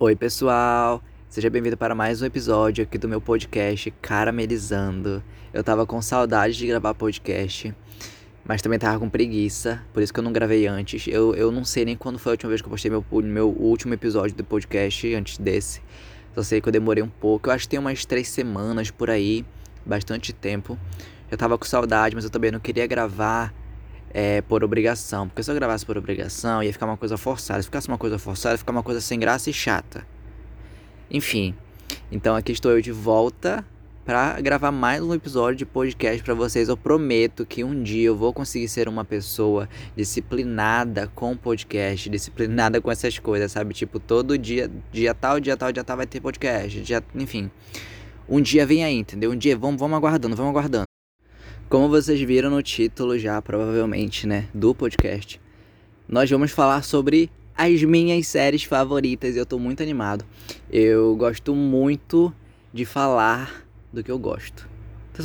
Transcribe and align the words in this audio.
Oi, 0.00 0.14
pessoal! 0.14 1.02
Seja 1.28 1.50
bem-vindo 1.50 1.76
para 1.76 1.92
mais 1.92 2.22
um 2.22 2.24
episódio 2.24 2.84
aqui 2.84 2.96
do 2.96 3.08
meu 3.08 3.20
podcast 3.20 3.90
Caramelizando. 4.00 5.20
Eu 5.52 5.64
tava 5.64 5.84
com 5.84 6.00
saudade 6.00 6.56
de 6.56 6.68
gravar 6.68 6.94
podcast, 6.94 7.74
mas 8.44 8.62
também 8.62 8.78
tava 8.78 9.00
com 9.00 9.10
preguiça, 9.10 9.84
por 9.92 10.00
isso 10.00 10.14
que 10.14 10.20
eu 10.20 10.22
não 10.22 10.32
gravei 10.32 10.68
antes. 10.68 11.08
Eu, 11.08 11.34
eu 11.34 11.50
não 11.50 11.64
sei 11.64 11.84
nem 11.84 11.96
quando 11.96 12.16
foi 12.16 12.30
a 12.30 12.34
última 12.34 12.50
vez 12.50 12.62
que 12.62 12.68
eu 12.68 12.70
postei 12.70 12.88
meu, 12.92 13.04
meu 13.24 13.48
último 13.48 13.92
episódio 13.92 14.36
do 14.36 14.44
podcast, 14.44 15.12
antes 15.16 15.36
desse. 15.36 15.82
Só 16.32 16.44
sei 16.44 16.60
que 16.60 16.68
eu 16.68 16.72
demorei 16.72 17.02
um 17.02 17.08
pouco. 17.08 17.48
Eu 17.48 17.54
acho 17.54 17.64
que 17.64 17.70
tem 17.70 17.80
umas 17.80 18.04
três 18.04 18.28
semanas 18.28 18.92
por 18.92 19.10
aí, 19.10 19.44
bastante 19.84 20.32
tempo. 20.32 20.78
Eu 21.28 21.36
tava 21.36 21.58
com 21.58 21.64
saudade, 21.64 22.14
mas 22.14 22.22
eu 22.22 22.30
também 22.30 22.52
não 22.52 22.60
queria 22.60 22.86
gravar 22.86 23.52
é, 24.12 24.40
por 24.42 24.64
obrigação. 24.64 25.28
Porque 25.28 25.42
se 25.42 25.50
eu 25.50 25.54
gravasse 25.54 25.84
por 25.84 25.96
obrigação, 25.96 26.62
ia 26.62 26.72
ficar 26.72 26.86
uma 26.86 26.96
coisa 26.96 27.16
forçada. 27.16 27.60
Se 27.62 27.66
ficasse 27.66 27.88
uma 27.88 27.98
coisa 27.98 28.18
forçada, 28.18 28.54
ia 28.54 28.58
ficar 28.58 28.72
uma 28.72 28.82
coisa 28.82 29.00
sem 29.00 29.18
graça 29.18 29.50
e 29.50 29.52
chata. 29.52 30.06
Enfim, 31.10 31.54
então 32.12 32.36
aqui 32.36 32.52
estou 32.52 32.72
eu 32.72 32.82
de 32.82 32.92
volta 32.92 33.64
para 34.08 34.40
gravar 34.40 34.72
mais 34.72 35.02
um 35.02 35.12
episódio 35.12 35.56
de 35.56 35.66
podcast 35.66 36.22
para 36.22 36.32
vocês. 36.32 36.70
Eu 36.70 36.78
prometo 36.78 37.44
que 37.44 37.62
um 37.62 37.82
dia 37.82 38.06
eu 38.06 38.16
vou 38.16 38.32
conseguir 38.32 38.66
ser 38.66 38.88
uma 38.88 39.04
pessoa 39.04 39.68
disciplinada 39.94 41.10
com 41.14 41.36
podcast, 41.36 42.08
disciplinada 42.08 42.80
com 42.80 42.90
essas 42.90 43.18
coisas, 43.18 43.52
sabe? 43.52 43.74
Tipo, 43.74 44.00
todo 44.00 44.38
dia, 44.38 44.70
dia 44.90 45.14
tal, 45.14 45.38
dia 45.38 45.58
tal, 45.58 45.70
dia 45.72 45.84
tal 45.84 45.98
vai 45.98 46.06
ter 46.06 46.22
podcast, 46.22 46.80
dia, 46.80 47.04
enfim. 47.14 47.50
Um 48.26 48.40
dia 48.40 48.64
vem 48.64 48.82
aí, 48.82 48.94
entendeu? 48.94 49.30
Um 49.30 49.36
dia 49.36 49.54
vamos, 49.56 49.78
vamos 49.78 49.98
aguardando, 49.98 50.34
vamos 50.34 50.50
aguardando. 50.52 50.87
Como 51.68 51.86
vocês 51.86 52.18
viram 52.22 52.48
no 52.48 52.62
título 52.62 53.18
já, 53.18 53.42
provavelmente, 53.42 54.26
né, 54.26 54.48
do 54.54 54.74
podcast, 54.74 55.38
nós 56.08 56.30
vamos 56.30 56.50
falar 56.50 56.82
sobre 56.82 57.30
as 57.54 57.82
minhas 57.82 58.26
séries 58.26 58.64
favoritas 58.64 59.36
e 59.36 59.38
eu 59.38 59.44
tô 59.44 59.58
muito 59.58 59.82
animado. 59.82 60.24
Eu 60.72 61.14
gosto 61.14 61.54
muito 61.54 62.32
de 62.72 62.86
falar 62.86 63.66
do 63.92 64.02
que 64.02 64.10
eu 64.10 64.18
gosto. 64.18 64.66
Tá 65.12 65.22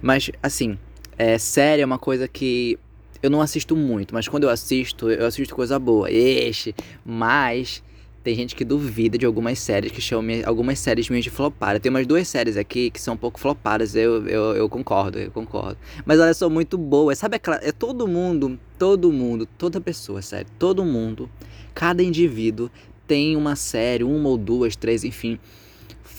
Mas, 0.00 0.30
assim, 0.40 0.78
é, 1.18 1.36
série 1.36 1.82
é 1.82 1.84
uma 1.84 1.98
coisa 1.98 2.28
que 2.28 2.78
eu 3.20 3.28
não 3.28 3.40
assisto 3.40 3.74
muito, 3.74 4.14
mas 4.14 4.28
quando 4.28 4.44
eu 4.44 4.50
assisto, 4.50 5.10
eu 5.10 5.26
assisto 5.26 5.52
coisa 5.52 5.80
boa. 5.80 6.08
Este, 6.08 6.76
mas 7.04 7.82
tem 8.26 8.34
gente 8.34 8.56
que 8.56 8.64
duvida 8.64 9.16
de 9.16 9.24
algumas 9.24 9.56
séries 9.56 9.92
que 9.92 10.00
chamam 10.00 10.42
algumas 10.44 10.80
séries 10.80 11.08
minhas 11.08 11.22
de 11.22 11.30
flopada. 11.30 11.78
Tem 11.78 11.90
umas 11.90 12.08
duas 12.08 12.26
séries 12.26 12.56
aqui 12.56 12.90
que 12.90 13.00
são 13.00 13.14
um 13.14 13.16
pouco 13.16 13.38
flopadas, 13.38 13.94
eu, 13.94 14.26
eu, 14.26 14.56
eu 14.56 14.68
concordo, 14.68 15.16
eu 15.16 15.30
concordo. 15.30 15.78
Mas 16.04 16.18
elas 16.18 16.36
são 16.36 16.50
muito 16.50 16.76
boas. 16.76 17.20
Sabe 17.20 17.36
aquela. 17.36 17.60
É 17.62 17.70
todo 17.70 18.08
mundo, 18.08 18.58
todo 18.76 19.12
mundo, 19.12 19.46
toda 19.56 19.80
pessoa, 19.80 20.20
sério, 20.22 20.48
todo 20.58 20.84
mundo, 20.84 21.30
cada 21.72 22.02
indivíduo 22.02 22.68
tem 23.06 23.36
uma 23.36 23.54
série, 23.54 24.02
uma 24.02 24.28
ou 24.28 24.36
duas, 24.36 24.74
três, 24.74 25.04
enfim, 25.04 25.38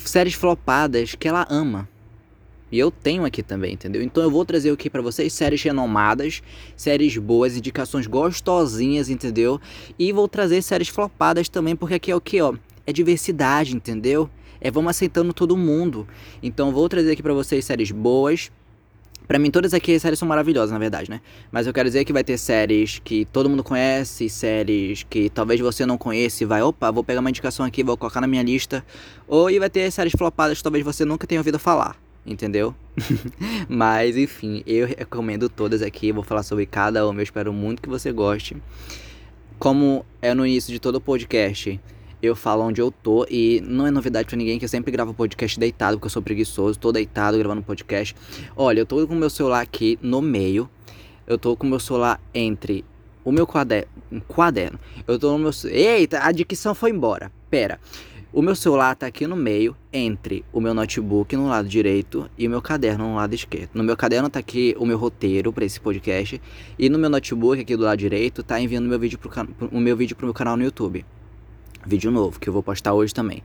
séries 0.05 0.33
flopadas 0.33 1.13
que 1.13 1.27
ela 1.27 1.45
ama. 1.49 1.89
E 2.71 2.77
eu 2.77 2.91
tenho 2.91 3.23
aqui 3.23 3.41
também, 3.41 3.73
entendeu? 3.73 4.01
Então 4.01 4.21
eu 4.21 4.29
vou 4.29 4.43
trazer 4.43 4.71
aqui 4.71 4.89
para 4.89 5.01
vocês 5.01 5.31
séries 5.31 5.63
renomadas, 5.63 6.41
séries 6.75 7.17
boas, 7.17 7.55
indicações 7.55 8.07
gostosinhas, 8.07 9.09
entendeu? 9.09 9.59
E 9.97 10.11
vou 10.11 10.27
trazer 10.27 10.61
séries 10.61 10.89
flopadas 10.89 11.47
também, 11.47 11.75
porque 11.75 11.95
aqui 11.95 12.11
é 12.11 12.15
o 12.15 12.21
que, 12.21 12.41
ó? 12.41 12.53
É 12.85 12.91
diversidade, 12.91 13.75
entendeu? 13.75 14.29
É 14.59 14.69
vamos 14.69 14.89
aceitando 14.89 15.33
todo 15.33 15.55
mundo. 15.55 16.07
Então 16.43 16.71
vou 16.71 16.89
trazer 16.89 17.11
aqui 17.11 17.23
para 17.23 17.33
vocês 17.33 17.63
séries 17.63 17.91
boas. 17.91 18.51
Para 19.27 19.39
mim 19.39 19.51
todas 19.51 19.73
aqui 19.73 19.95
as 19.95 20.01
séries 20.01 20.19
são 20.19 20.27
maravilhosas, 20.27 20.71
na 20.71 20.79
verdade, 20.79 21.09
né? 21.09 21.21
Mas 21.51 21.67
eu 21.67 21.73
quero 21.73 21.87
dizer 21.87 22.03
que 22.03 22.13
vai 22.13 22.23
ter 22.23 22.37
séries 22.37 22.99
que 23.03 23.25
todo 23.25 23.49
mundo 23.49 23.63
conhece, 23.63 24.29
séries 24.29 25.03
que 25.09 25.29
talvez 25.29 25.59
você 25.59 25.85
não 25.85 25.97
conheça 25.97 26.43
e 26.43 26.45
vai, 26.45 26.61
opa, 26.61 26.91
vou 26.91 27.03
pegar 27.03 27.19
uma 27.21 27.29
indicação 27.29 27.65
aqui, 27.65 27.83
vou 27.83 27.97
colocar 27.97 28.19
na 28.19 28.27
minha 28.27 28.43
lista. 28.43 28.85
Ou 29.27 29.49
e 29.49 29.59
vai 29.59 29.69
ter 29.69 29.89
séries 29.91 30.13
flopadas 30.17 30.57
que 30.57 30.63
talvez 30.63 30.83
você 30.83 31.05
nunca 31.05 31.27
tenha 31.27 31.39
ouvido 31.39 31.59
falar 31.59 32.06
entendeu? 32.27 32.75
Mas 33.67 34.17
enfim, 34.17 34.61
eu 34.67 34.85
recomendo 34.85 35.49
todas 35.49 35.81
aqui, 35.81 36.11
vou 36.11 36.23
falar 36.23 36.43
sobre 36.43 36.65
cada 36.65 37.07
uma, 37.07 37.19
eu 37.19 37.23
espero 37.23 37.53
muito 37.53 37.81
que 37.81 37.89
você 37.89 38.11
goste. 38.11 38.57
Como 39.57 40.05
é 40.21 40.33
no 40.33 40.45
início 40.45 40.71
de 40.71 40.79
todo 40.79 40.97
o 40.97 41.01
podcast, 41.01 41.79
eu 42.21 42.35
falo 42.35 42.63
onde 42.63 42.81
eu 42.81 42.91
tô 42.91 43.25
e 43.29 43.61
não 43.65 43.87
é 43.87 43.91
novidade 43.91 44.27
para 44.27 44.37
ninguém 44.37 44.59
que 44.59 44.65
eu 44.65 44.69
sempre 44.69 44.91
gravo 44.91 45.13
podcast 45.13 45.59
deitado, 45.59 45.97
porque 45.97 46.07
eu 46.07 46.11
sou 46.11 46.21
preguiçoso, 46.21 46.77
tô 46.77 46.91
deitado 46.91 47.37
gravando 47.37 47.61
podcast. 47.61 48.15
Olha, 48.55 48.79
eu 48.79 48.85
tô 48.85 49.07
com 49.07 49.13
o 49.13 49.17
meu 49.17 49.29
celular 49.29 49.61
aqui 49.61 49.97
no 50.01 50.21
meio. 50.21 50.69
Eu 51.25 51.37
tô 51.37 51.55
com 51.55 51.67
o 51.67 51.69
meu 51.69 51.79
celular 51.79 52.21
entre 52.33 52.85
o 53.23 53.31
meu 53.31 53.45
quaderno, 53.45 53.89
um 54.11 54.19
quaderno. 54.19 54.79
Eu 55.05 55.19
tô 55.19 55.31
no 55.31 55.39
meu 55.39 55.51
Eita, 55.65 56.23
a 56.23 56.31
dicção 56.31 56.73
foi 56.73 56.91
embora. 56.91 57.31
Pera. 57.49 57.79
O 58.37 58.41
meu 58.43 58.55
celular 58.55 58.93
está 58.93 59.07
aqui 59.07 59.25
no 59.25 59.35
meio, 59.35 59.75
entre 59.91 60.45
o 60.53 60.61
meu 60.61 60.71
notebook 60.71 61.35
no 61.35 61.47
lado 61.47 61.67
direito 61.67 62.29
e 62.37 62.45
o 62.45 62.49
meu 62.51 62.61
caderno 62.61 63.07
no 63.07 63.15
lado 63.15 63.33
esquerdo. 63.33 63.71
No 63.73 63.83
meu 63.83 63.97
caderno 63.97 64.27
está 64.27 64.37
aqui 64.37 64.75
o 64.77 64.85
meu 64.85 64.95
roteiro 64.95 65.51
para 65.51 65.65
esse 65.65 65.79
podcast 65.79 66.39
e 66.77 66.87
no 66.87 66.99
meu 66.99 67.09
notebook 67.09 67.59
aqui 67.59 67.75
do 67.75 67.81
lado 67.81 67.97
direito 67.97 68.41
está 68.41 68.61
enviando 68.61 68.87
meu 68.87 68.99
vídeo 68.99 69.17
pro, 69.17 69.31
o 69.71 69.79
meu 69.79 69.97
vídeo 69.97 70.15
para 70.15 70.25
o 70.25 70.27
meu 70.27 70.35
canal 70.35 70.55
no 70.55 70.63
YouTube. 70.63 71.03
Vídeo 71.83 72.11
novo 72.11 72.39
que 72.39 72.47
eu 72.47 72.53
vou 72.53 72.61
postar 72.61 72.93
hoje 72.93 73.11
também. 73.11 73.41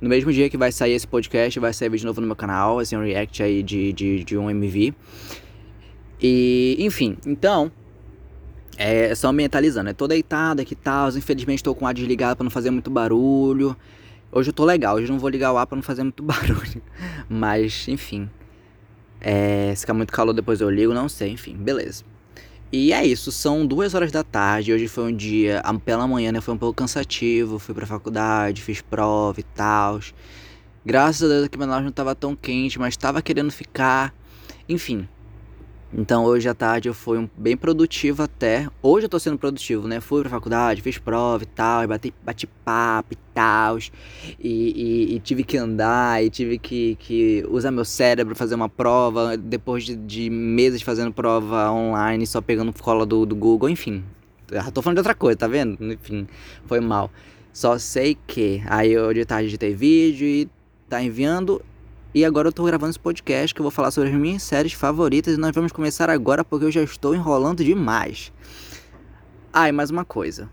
No 0.00 0.08
mesmo 0.08 0.32
dia 0.32 0.48
que 0.48 0.56
vai 0.56 0.70
sair 0.70 0.92
esse 0.92 1.08
podcast, 1.08 1.58
vai 1.58 1.72
sair 1.72 1.88
vídeo 1.88 2.06
novo 2.06 2.20
no 2.20 2.26
meu 2.28 2.36
canal, 2.36 2.78
assim, 2.78 2.96
um 2.96 3.02
react 3.02 3.42
aí 3.42 3.60
de, 3.60 3.92
de, 3.92 4.22
de 4.22 4.38
um 4.38 4.48
MV. 4.48 4.94
E, 6.22 6.76
enfim, 6.78 7.16
então, 7.26 7.72
é 8.76 9.12
só 9.16 9.32
mentalizando, 9.32 9.90
é 9.90 9.92
tô 9.92 10.06
deitado 10.06 10.62
aqui 10.62 10.74
e 10.74 10.76
tal, 10.76 11.08
infelizmente 11.08 11.56
estou 11.56 11.74
com 11.74 11.86
o 11.86 11.88
ar 11.88 11.92
desligado 11.92 12.36
para 12.36 12.44
não 12.44 12.52
fazer 12.52 12.70
muito 12.70 12.88
barulho. 12.88 13.76
Hoje 14.30 14.50
eu 14.50 14.52
tô 14.52 14.64
legal, 14.64 14.96
hoje 14.96 15.06
eu 15.06 15.12
não 15.12 15.18
vou 15.18 15.30
ligar 15.30 15.52
o 15.52 15.56
ar 15.56 15.66
pra 15.66 15.76
não 15.76 15.82
fazer 15.82 16.02
muito 16.02 16.22
barulho. 16.24 16.82
Mas, 17.28 17.88
enfim. 17.88 18.28
É, 19.20 19.74
se 19.74 19.80
ficar 19.80 19.94
muito 19.94 20.12
calor 20.12 20.32
depois 20.32 20.60
eu 20.60 20.70
ligo, 20.70 20.94
não 20.94 21.08
sei, 21.08 21.30
enfim, 21.32 21.54
beleza. 21.56 22.04
E 22.70 22.92
é 22.92 23.04
isso, 23.04 23.32
são 23.32 23.66
duas 23.66 23.94
horas 23.94 24.12
da 24.12 24.22
tarde. 24.22 24.72
Hoje 24.72 24.86
foi 24.88 25.10
um 25.10 25.16
dia, 25.16 25.62
pela 25.84 26.06
manhã, 26.06 26.30
né? 26.30 26.40
Foi 26.40 26.52
um 26.52 26.58
pouco 26.58 26.74
cansativo. 26.76 27.58
Fui 27.58 27.74
pra 27.74 27.86
faculdade, 27.86 28.60
fiz 28.60 28.82
prova 28.82 29.40
e 29.40 29.42
tal. 29.42 30.00
Graças 30.84 31.22
a 31.22 31.32
Deus 31.32 31.44
aqui 31.46 31.58
Manaus 31.58 31.82
não 31.82 31.90
tava 31.90 32.14
tão 32.14 32.36
quente, 32.36 32.78
mas 32.78 32.96
tava 32.96 33.22
querendo 33.22 33.50
ficar. 33.50 34.14
Enfim, 34.68 35.08
então 35.92 36.24
hoje 36.24 36.48
à 36.48 36.54
tarde 36.54 36.88
eu 36.88 36.94
fui 36.94 37.18
um, 37.18 37.28
bem 37.36 37.56
produtivo 37.56 38.22
até. 38.22 38.68
Hoje 38.82 39.06
eu 39.06 39.08
tô 39.08 39.18
sendo 39.18 39.38
produtivo, 39.38 39.88
né? 39.88 40.00
Fui 40.00 40.20
pra 40.20 40.30
faculdade, 40.30 40.82
fiz 40.82 40.98
prova 40.98 41.42
e 41.42 41.46
tal, 41.46 41.86
bati, 41.88 42.12
bati 42.22 42.46
papo 42.46 43.14
e 43.14 43.16
tal. 43.32 43.78
E, 43.78 43.88
e, 44.40 45.14
e, 45.14 45.20
tive 45.20 45.44
que 45.44 45.56
andar, 45.56 46.22
e 46.22 46.28
tive 46.28 46.58
que, 46.58 46.96
que 46.96 47.44
usar 47.48 47.70
meu 47.70 47.84
cérebro 47.84 48.36
fazer 48.36 48.54
uma 48.54 48.68
prova. 48.68 49.36
Depois 49.36 49.84
de, 49.84 49.96
de 49.96 50.28
meses 50.28 50.82
fazendo 50.82 51.12
prova 51.12 51.70
online, 51.70 52.26
só 52.26 52.40
pegando 52.40 52.72
cola 52.72 53.06
do, 53.06 53.24
do 53.24 53.34
Google, 53.34 53.70
enfim. 53.70 54.04
Já 54.52 54.70
tô 54.70 54.82
falando 54.82 54.96
de 54.96 55.00
outra 55.00 55.14
coisa, 55.14 55.38
tá 55.38 55.48
vendo? 55.48 55.78
Enfim, 55.92 56.26
foi 56.66 56.80
mal. 56.80 57.10
Só 57.52 57.78
sei 57.78 58.16
que 58.26 58.62
aí 58.66 58.92
eu 58.92 59.12
de 59.12 59.24
tarde 59.24 59.48
editei 59.48 59.74
vídeo 59.74 60.26
e 60.26 60.48
tá 60.88 61.02
enviando 61.02 61.62
e 62.18 62.24
agora 62.24 62.48
eu 62.48 62.52
tô 62.52 62.64
gravando 62.64 62.90
esse 62.90 62.98
podcast 62.98 63.54
que 63.54 63.60
eu 63.60 63.62
vou 63.62 63.70
falar 63.70 63.92
sobre 63.92 64.10
as 64.10 64.16
minhas 64.16 64.42
séries 64.42 64.72
favoritas 64.72 65.36
e 65.36 65.36
nós 65.36 65.54
vamos 65.54 65.70
começar 65.70 66.10
agora 66.10 66.44
porque 66.44 66.64
eu 66.64 66.70
já 66.72 66.82
estou 66.82 67.14
enrolando 67.14 67.62
demais. 67.62 68.32
Ah, 69.52 69.68
e 69.68 69.72
mais 69.72 69.88
uma 69.88 70.04
coisa. 70.04 70.50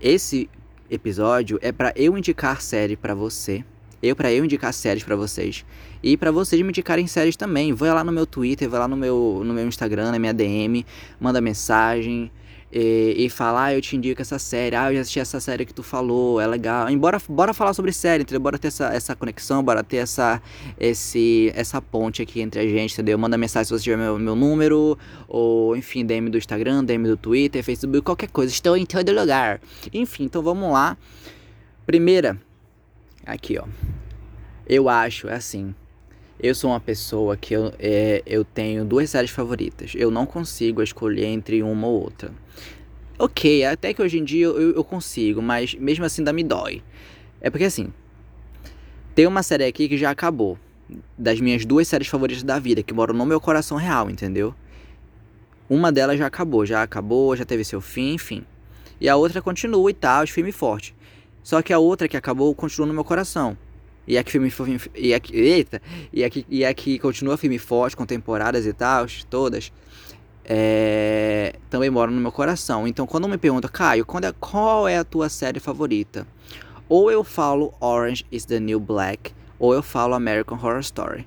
Esse 0.00 0.48
episódio 0.88 1.58
é 1.60 1.70
para 1.70 1.92
eu 1.94 2.16
indicar 2.16 2.62
série 2.62 2.96
para 2.96 3.14
você. 3.14 3.62
Eu 4.02 4.16
para 4.16 4.32
eu 4.32 4.46
indicar 4.46 4.72
séries 4.72 5.04
para 5.04 5.14
vocês 5.14 5.62
e 6.02 6.16
para 6.16 6.30
vocês 6.30 6.62
me 6.62 6.68
indicarem 6.68 7.06
séries 7.06 7.36
também. 7.36 7.74
Vai 7.74 7.92
lá 7.92 8.02
no 8.02 8.10
meu 8.10 8.24
Twitter, 8.24 8.66
vai 8.66 8.80
lá 8.80 8.88
no 8.88 8.96
meu 8.96 9.42
no 9.44 9.52
meu 9.52 9.68
Instagram, 9.68 10.10
na 10.10 10.18
minha 10.18 10.32
DM, 10.32 10.86
manda 11.20 11.38
mensagem 11.38 12.32
e, 12.72 13.14
e 13.18 13.30
falar, 13.30 13.64
ah, 13.64 13.74
eu 13.74 13.80
te 13.80 13.96
indico 13.96 14.20
essa 14.20 14.38
série, 14.38 14.74
ah, 14.74 14.90
eu 14.90 14.96
já 14.96 15.00
assisti 15.02 15.20
essa 15.20 15.40
série 15.40 15.64
que 15.64 15.72
tu 15.72 15.82
falou, 15.82 16.40
é 16.40 16.46
legal. 16.46 16.90
Embora, 16.90 17.20
bora 17.28 17.54
falar 17.54 17.72
sobre 17.72 17.92
série, 17.92 18.22
entendeu? 18.22 18.40
Bora 18.40 18.58
ter 18.58 18.68
essa, 18.68 18.86
essa 18.92 19.14
conexão, 19.14 19.62
bora 19.62 19.82
ter 19.84 19.98
essa, 19.98 20.42
esse, 20.78 21.52
essa 21.54 21.80
ponte 21.80 22.20
aqui 22.20 22.40
entre 22.40 22.60
a 22.60 22.66
gente, 22.66 22.92
entendeu? 22.92 23.18
Manda 23.18 23.38
mensagem 23.38 23.66
se 23.66 23.72
você 23.72 23.84
tiver 23.84 23.96
meu, 23.96 24.18
meu 24.18 24.34
número, 24.34 24.98
ou 25.28 25.76
enfim, 25.76 26.04
DM 26.04 26.30
do 26.30 26.38
Instagram, 26.38 26.84
DM 26.84 27.06
do 27.06 27.16
Twitter, 27.16 27.62
Facebook, 27.62 28.02
qualquer 28.02 28.28
coisa. 28.28 28.52
Estou 28.52 28.76
em 28.76 28.84
todo 28.84 29.12
lugar. 29.12 29.60
Enfim, 29.92 30.24
então 30.24 30.42
vamos 30.42 30.72
lá. 30.72 30.96
Primeira, 31.86 32.40
aqui 33.24 33.58
ó. 33.58 33.64
Eu 34.66 34.88
acho, 34.88 35.28
é 35.28 35.34
assim, 35.34 35.74
eu 36.38 36.54
sou 36.54 36.70
uma 36.70 36.80
pessoa 36.80 37.36
que 37.36 37.54
eu, 37.54 37.72
é, 37.78 38.22
eu 38.26 38.44
tenho 38.44 38.84
duas 38.84 39.10
séries 39.10 39.30
favoritas. 39.30 39.92
Eu 39.94 40.10
não 40.10 40.26
consigo 40.26 40.82
escolher 40.82 41.26
entre 41.26 41.62
uma 41.62 41.86
ou 41.86 42.02
outra. 42.02 42.32
Ok, 43.18 43.64
até 43.64 43.94
que 43.94 44.02
hoje 44.02 44.18
em 44.18 44.24
dia 44.24 44.46
eu, 44.46 44.72
eu 44.72 44.84
consigo, 44.84 45.40
mas 45.40 45.74
mesmo 45.74 46.04
assim 46.04 46.22
ainda 46.22 46.32
me 46.32 46.42
dói. 46.42 46.82
É 47.40 47.48
porque 47.48 47.64
assim, 47.64 47.92
tem 49.14 49.26
uma 49.26 49.42
série 49.42 49.64
aqui 49.64 49.88
que 49.88 49.96
já 49.96 50.10
acabou. 50.10 50.58
Das 51.16 51.40
minhas 51.40 51.64
duas 51.64 51.86
séries 51.88 52.08
favoritas 52.08 52.42
da 52.42 52.58
vida, 52.58 52.82
que 52.82 52.92
moram 52.92 53.14
no 53.14 53.24
meu 53.24 53.40
coração 53.40 53.76
real, 53.78 54.10
entendeu? 54.10 54.54
Uma 55.70 55.90
delas 55.90 56.18
já 56.18 56.26
acabou, 56.26 56.66
já 56.66 56.82
acabou, 56.82 57.34
já 57.36 57.44
teve 57.44 57.64
seu 57.64 57.80
fim, 57.80 58.14
enfim. 58.14 58.44
E 59.00 59.08
a 59.08 59.16
outra 59.16 59.40
continua 59.40 59.90
e 59.90 59.94
tal, 59.94 60.26
firme 60.26 60.50
e 60.50 60.52
forte. 60.52 60.94
Só 61.42 61.62
que 61.62 61.72
a 61.72 61.78
outra 61.78 62.08
que 62.08 62.16
acabou 62.16 62.54
continua 62.54 62.86
no 62.86 62.92
meu 62.92 63.04
coração. 63.04 63.56
E 64.06 64.16
é 64.16 64.22
que 64.22 64.30
filme 64.30 64.52
e 64.94 65.12
é 65.12 65.20
que, 65.20 65.36
eita, 65.36 65.80
e 66.12 66.22
é 66.22 66.30
que, 66.30 66.46
e 66.48 66.64
é 66.64 66.74
que 66.74 66.98
continua 66.98 67.36
filme 67.36 67.58
forte, 67.58 67.96
com 67.96 68.04
temporadas 68.04 68.66
e 68.66 68.72
tal, 68.72 69.06
todas. 69.30 69.72
É, 70.44 71.54
também 71.70 71.88
mora 71.88 72.10
no 72.10 72.20
meu 72.20 72.30
coração. 72.30 72.86
Então, 72.86 73.06
quando 73.06 73.28
me 73.28 73.38
pergunta, 73.38 73.68
Caio, 73.68 74.06
é, 74.22 74.32
qual 74.38 74.86
é 74.86 74.98
a 74.98 75.04
tua 75.04 75.28
série 75.28 75.58
favorita? 75.58 76.26
Ou 76.88 77.10
eu 77.10 77.24
falo 77.24 77.72
Orange 77.80 78.26
is 78.30 78.44
the 78.44 78.60
New 78.60 78.78
Black, 78.78 79.32
ou 79.58 79.72
eu 79.72 79.82
falo 79.82 80.14
American 80.14 80.58
Horror 80.58 80.80
Story. 80.80 81.26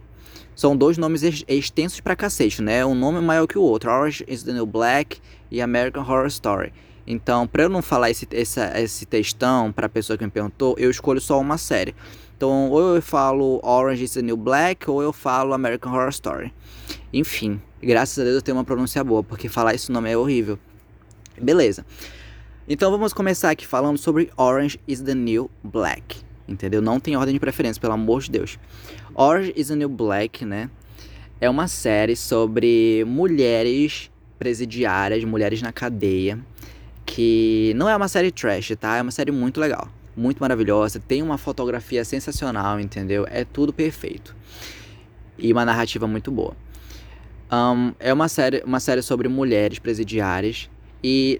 São 0.55 0.75
dois 0.75 0.97
nomes 0.97 1.21
extensos 1.47 1.99
pra 1.99 2.15
cacete, 2.15 2.61
né? 2.61 2.85
Um 2.85 2.95
nome 2.95 3.21
maior 3.21 3.47
que 3.47 3.57
o 3.57 3.61
outro. 3.61 3.91
Orange 3.91 4.23
is 4.27 4.43
the 4.43 4.51
New 4.51 4.65
Black 4.65 5.19
e 5.49 5.61
American 5.61 6.03
Horror 6.03 6.27
Story. 6.27 6.73
Então, 7.05 7.47
para 7.47 7.63
eu 7.63 7.69
não 7.69 7.81
falar 7.81 8.09
esse, 8.09 8.27
esse, 8.31 8.59
esse 8.59 9.05
textão 9.05 9.71
pra 9.71 9.87
pessoa 9.87 10.17
que 10.17 10.25
me 10.25 10.31
perguntou, 10.31 10.75
eu 10.77 10.91
escolho 10.91 11.21
só 11.21 11.39
uma 11.39 11.57
série. 11.57 11.95
Então, 12.37 12.69
ou 12.69 12.95
eu 12.95 13.01
falo 13.01 13.59
Orange 13.63 14.03
is 14.03 14.13
the 14.13 14.21
New 14.21 14.37
Black, 14.37 14.87
ou 14.87 15.01
eu 15.01 15.11
falo 15.11 15.55
American 15.55 15.91
Horror 15.91 16.09
Story. 16.09 16.53
Enfim, 17.11 17.59
graças 17.81 18.19
a 18.19 18.23
Deus 18.23 18.35
eu 18.35 18.41
tenho 18.43 18.55
uma 18.55 18.63
pronúncia 18.63 19.03
boa, 19.03 19.23
porque 19.23 19.49
falar 19.49 19.73
esse 19.73 19.91
nome 19.91 20.11
é 20.11 20.15
horrível. 20.15 20.59
Beleza. 21.41 21.83
Então 22.69 22.91
vamos 22.91 23.11
começar 23.11 23.49
aqui 23.49 23.65
falando 23.65 23.97
sobre 23.97 24.29
Orange 24.37 24.79
is 24.87 25.01
the 25.01 25.15
New 25.15 25.49
Black. 25.63 26.21
Entendeu? 26.47 26.79
Não 26.79 26.99
tem 26.99 27.17
ordem 27.17 27.33
de 27.33 27.39
preferência, 27.39 27.81
pelo 27.81 27.93
amor 27.93 28.21
de 28.21 28.29
Deus. 28.29 28.59
Orange 29.15 29.51
is 29.55 29.69
the 29.69 29.75
New 29.75 29.89
Black, 29.89 30.45
né? 30.45 30.69
É 31.41 31.49
uma 31.49 31.67
série 31.67 32.15
sobre 32.15 33.03
mulheres 33.07 34.11
presidiárias, 34.37 35.23
mulheres 35.23 35.59
na 35.59 35.73
cadeia, 35.73 36.37
que 37.03 37.73
não 37.75 37.89
é 37.89 37.95
uma 37.95 38.07
série 38.07 38.31
trash, 38.31 38.73
tá? 38.79 38.97
É 38.97 39.01
uma 39.01 39.09
série 39.09 39.31
muito 39.31 39.59
legal, 39.59 39.89
muito 40.17 40.39
maravilhosa, 40.39 40.99
tem 40.99 41.21
uma 41.21 41.37
fotografia 41.37 42.03
sensacional, 42.03 42.79
entendeu? 42.79 43.25
É 43.29 43.45
tudo 43.45 43.71
perfeito. 43.71 44.35
E 45.37 45.53
uma 45.53 45.63
narrativa 45.63 46.07
muito 46.07 46.31
boa. 46.31 46.55
Um, 47.51 47.93
é 47.99 48.11
uma 48.11 48.27
série, 48.27 48.63
uma 48.65 48.79
série 48.79 49.01
sobre 49.01 49.29
mulheres 49.29 49.79
presidiárias 49.79 50.69
e 51.03 51.39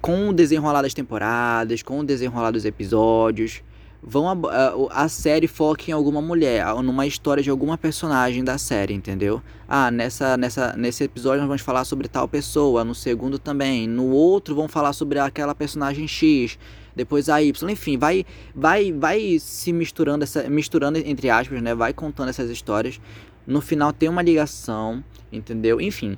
com 0.00 0.30
o 0.30 0.32
desenrolar 0.32 0.82
das 0.82 0.94
temporadas, 0.94 1.82
com 1.82 2.00
o 2.00 2.04
desenrolar 2.04 2.50
dos 2.50 2.64
episódios, 2.64 3.62
vão 4.06 4.28
a, 4.28 5.02
a, 5.02 5.08
série 5.08 5.48
foca 5.48 5.84
em 5.88 5.92
alguma 5.92 6.22
mulher, 6.22 6.64
numa 6.76 7.04
história 7.04 7.42
de 7.42 7.50
alguma 7.50 7.76
personagem 7.76 8.44
da 8.44 8.56
série, 8.56 8.94
entendeu? 8.94 9.42
Ah, 9.68 9.90
nessa, 9.90 10.36
nessa, 10.36 10.76
nesse 10.76 11.02
episódio 11.02 11.40
nós 11.40 11.48
vamos 11.48 11.62
falar 11.62 11.84
sobre 11.84 12.06
tal 12.06 12.28
pessoa, 12.28 12.84
no 12.84 12.94
segundo 12.94 13.36
também, 13.36 13.88
no 13.88 14.06
outro 14.10 14.54
vão 14.54 14.68
falar 14.68 14.92
sobre 14.92 15.18
aquela 15.18 15.56
personagem 15.56 16.06
X, 16.06 16.56
depois 16.94 17.28
a 17.28 17.42
Y, 17.42 17.68
enfim, 17.68 17.98
vai, 17.98 18.24
vai, 18.54 18.92
vai 18.92 19.38
se 19.40 19.72
misturando 19.72 20.22
essa, 20.22 20.48
misturando 20.48 20.98
entre 20.98 21.28
aspas, 21.28 21.60
né? 21.60 21.74
Vai 21.74 21.92
contando 21.92 22.28
essas 22.28 22.48
histórias. 22.48 23.00
No 23.44 23.60
final 23.60 23.92
tem 23.92 24.08
uma 24.08 24.22
ligação, 24.22 25.04
entendeu? 25.32 25.80
Enfim. 25.80 26.16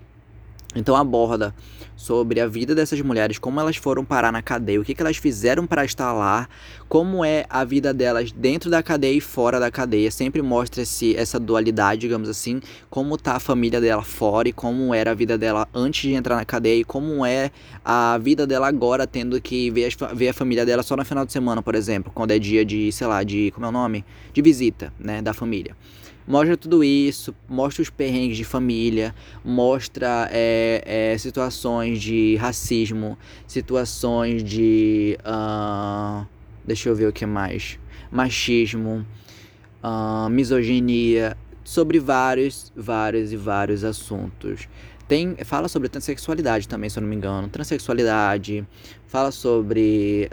Então 0.74 0.94
aborda 0.94 1.54
sobre 1.96 2.40
a 2.40 2.46
vida 2.46 2.74
dessas 2.74 3.00
mulheres, 3.00 3.38
como 3.38 3.58
elas 3.58 3.76
foram 3.76 4.04
parar 4.04 4.30
na 4.30 4.40
cadeia, 4.40 4.80
o 4.80 4.84
que, 4.84 4.94
que 4.94 5.00
elas 5.00 5.16
fizeram 5.16 5.66
para 5.66 5.84
estar 5.84 6.12
lá, 6.12 6.48
como 6.88 7.24
é 7.24 7.44
a 7.50 7.64
vida 7.64 7.92
delas 7.92 8.30
dentro 8.30 8.70
da 8.70 8.82
cadeia 8.82 9.16
e 9.16 9.20
fora 9.20 9.58
da 9.58 9.70
cadeia. 9.70 10.10
Sempre 10.10 10.40
mostra 10.40 10.82
esse, 10.82 11.16
essa 11.16 11.40
dualidade, 11.40 12.02
digamos 12.02 12.28
assim, 12.28 12.60
como 12.88 13.16
tá 13.16 13.34
a 13.34 13.40
família 13.40 13.80
dela 13.80 14.02
fora 14.02 14.48
e 14.48 14.52
como 14.52 14.94
era 14.94 15.10
a 15.10 15.14
vida 15.14 15.36
dela 15.36 15.66
antes 15.74 16.02
de 16.02 16.14
entrar 16.14 16.36
na 16.36 16.44
cadeia 16.44 16.80
e 16.80 16.84
como 16.84 17.26
é 17.26 17.50
a 17.84 18.16
vida 18.18 18.46
dela 18.46 18.68
agora, 18.68 19.06
tendo 19.06 19.40
que 19.40 19.70
ver, 19.70 19.92
ver 20.14 20.28
a 20.28 20.34
família 20.34 20.64
dela 20.64 20.82
só 20.82 20.96
no 20.96 21.04
final 21.04 21.26
de 21.26 21.32
semana, 21.32 21.62
por 21.62 21.74
exemplo, 21.74 22.12
quando 22.14 22.30
é 22.30 22.38
dia 22.38 22.64
de, 22.64 22.92
sei 22.92 23.06
lá, 23.06 23.22
de, 23.24 23.50
como 23.52 23.66
é 23.66 23.68
o 23.70 23.72
nome? 23.72 24.04
De 24.32 24.40
visita, 24.40 24.92
né, 25.00 25.20
da 25.20 25.32
família. 25.32 25.74
Mostra 26.28 26.58
tudo 26.58 26.84
isso, 26.84 27.34
mostra 27.48 27.80
os 27.80 27.88
perrengues 27.88 28.36
de 28.36 28.44
família, 28.44 29.14
mostra 29.42 30.28
é, 30.30 31.12
é, 31.14 31.16
situações 31.16 32.02
de 32.02 32.36
racismo, 32.36 33.16
situações 33.46 34.44
de. 34.44 35.18
Uh, 35.20 36.26
deixa 36.66 36.90
eu 36.90 36.94
ver 36.94 37.06
o 37.06 37.12
que 37.14 37.24
mais. 37.24 37.78
Machismo, 38.10 39.06
uh, 39.82 40.28
misoginia, 40.28 41.34
sobre 41.64 41.98
vários, 41.98 42.70
vários 42.76 43.32
e 43.32 43.36
vários 43.36 43.82
assuntos. 43.82 44.68
Tem, 45.08 45.34
fala 45.46 45.66
sobre 45.66 45.88
transexualidade 45.88 46.68
também, 46.68 46.90
se 46.90 46.98
eu 46.98 47.00
não 47.00 47.08
me 47.08 47.16
engano. 47.16 47.48
Transexualidade, 47.48 48.66
fala 49.06 49.30
sobre. 49.30 50.28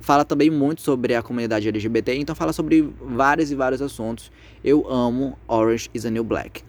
Fala 0.00 0.24
também 0.24 0.50
muito 0.50 0.80
sobre 0.80 1.14
a 1.14 1.22
comunidade 1.22 1.68
LGBT, 1.68 2.14
então 2.14 2.34
fala 2.34 2.52
sobre 2.52 2.88
vários 3.00 3.50
e 3.50 3.54
vários 3.54 3.80
assuntos. 3.82 4.30
Eu 4.64 4.90
amo 4.90 5.38
Orange 5.46 5.88
is 5.94 6.04
a 6.04 6.10
New 6.10 6.24
Black. 6.24 6.62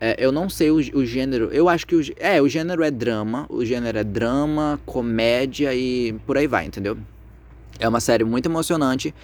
É, 0.00 0.16
eu 0.18 0.32
não 0.32 0.48
sei 0.48 0.70
o, 0.70 0.76
o, 0.76 1.04
gênero, 1.04 1.50
eu 1.52 1.68
acho 1.68 1.86
que 1.86 1.94
o, 1.94 2.00
é, 2.18 2.40
o 2.40 2.48
gênero 2.48 2.82
é 2.82 2.90
drama, 2.90 3.46
o 3.50 3.64
gênero 3.64 3.98
é 3.98 4.04
drama, 4.04 4.80
comédia 4.86 5.74
e 5.74 6.14
por 6.26 6.38
aí 6.38 6.46
vai, 6.46 6.64
entendeu? 6.64 6.96
É 7.78 7.86
uma 7.86 8.00
série 8.00 8.24
muito 8.24 8.46
emocionante. 8.46 9.14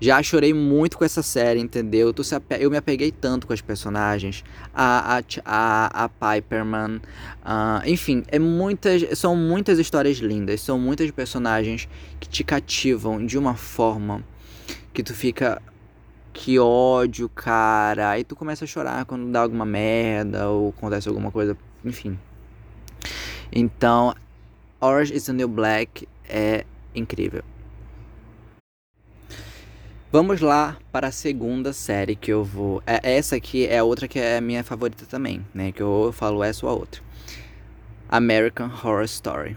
Já 0.00 0.22
chorei 0.22 0.54
muito 0.54 0.96
com 0.96 1.04
essa 1.04 1.22
série, 1.22 1.58
entendeu? 1.58 2.14
Eu 2.60 2.70
me 2.70 2.76
apeguei 2.76 3.10
tanto 3.10 3.46
com 3.48 3.52
as 3.52 3.60
personagens. 3.60 4.44
A, 4.72 5.18
a, 5.18 5.22
a, 5.44 6.04
a 6.04 6.08
Piperman. 6.08 6.96
Uh, 7.44 7.82
enfim, 7.84 8.22
é 8.28 8.38
muitas, 8.38 9.18
são 9.18 9.34
muitas 9.34 9.78
histórias 9.78 10.18
lindas. 10.18 10.60
São 10.60 10.78
muitas 10.78 11.10
personagens 11.10 11.88
que 12.20 12.28
te 12.28 12.44
cativam 12.44 13.24
de 13.26 13.36
uma 13.36 13.56
forma 13.56 14.22
que 14.92 15.02
tu 15.02 15.14
fica. 15.14 15.60
Que 16.32 16.60
ódio, 16.60 17.28
cara. 17.28 18.10
Aí 18.10 18.22
tu 18.22 18.36
começa 18.36 18.64
a 18.64 18.68
chorar 18.68 19.04
quando 19.04 19.28
dá 19.32 19.40
alguma 19.40 19.66
merda 19.66 20.48
ou 20.48 20.68
acontece 20.68 21.08
alguma 21.08 21.32
coisa. 21.32 21.56
Enfim. 21.84 22.16
Então, 23.50 24.14
Orange 24.80 25.12
is 25.12 25.24
the 25.24 25.32
New 25.32 25.48
Black 25.48 26.06
é 26.28 26.64
incrível. 26.94 27.42
Vamos 30.10 30.40
lá 30.40 30.78
para 30.90 31.08
a 31.08 31.12
segunda 31.12 31.70
série 31.74 32.16
que 32.16 32.32
eu 32.32 32.42
vou. 32.42 32.82
É, 32.86 33.16
essa 33.16 33.36
aqui 33.36 33.66
é 33.66 33.82
outra 33.82 34.08
que 34.08 34.18
é 34.18 34.38
a 34.38 34.40
minha 34.40 34.64
favorita 34.64 35.04
também, 35.04 35.44
né? 35.52 35.70
Que 35.70 35.82
eu 35.82 36.10
falo 36.14 36.42
essa 36.42 36.64
ou 36.64 36.72
a 36.72 36.74
outra. 36.74 37.02
American 38.08 38.68
Horror 38.68 39.04
Story. 39.04 39.54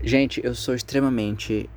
Gente, 0.00 0.40
eu 0.44 0.54
sou 0.54 0.76
extremamente 0.76 1.68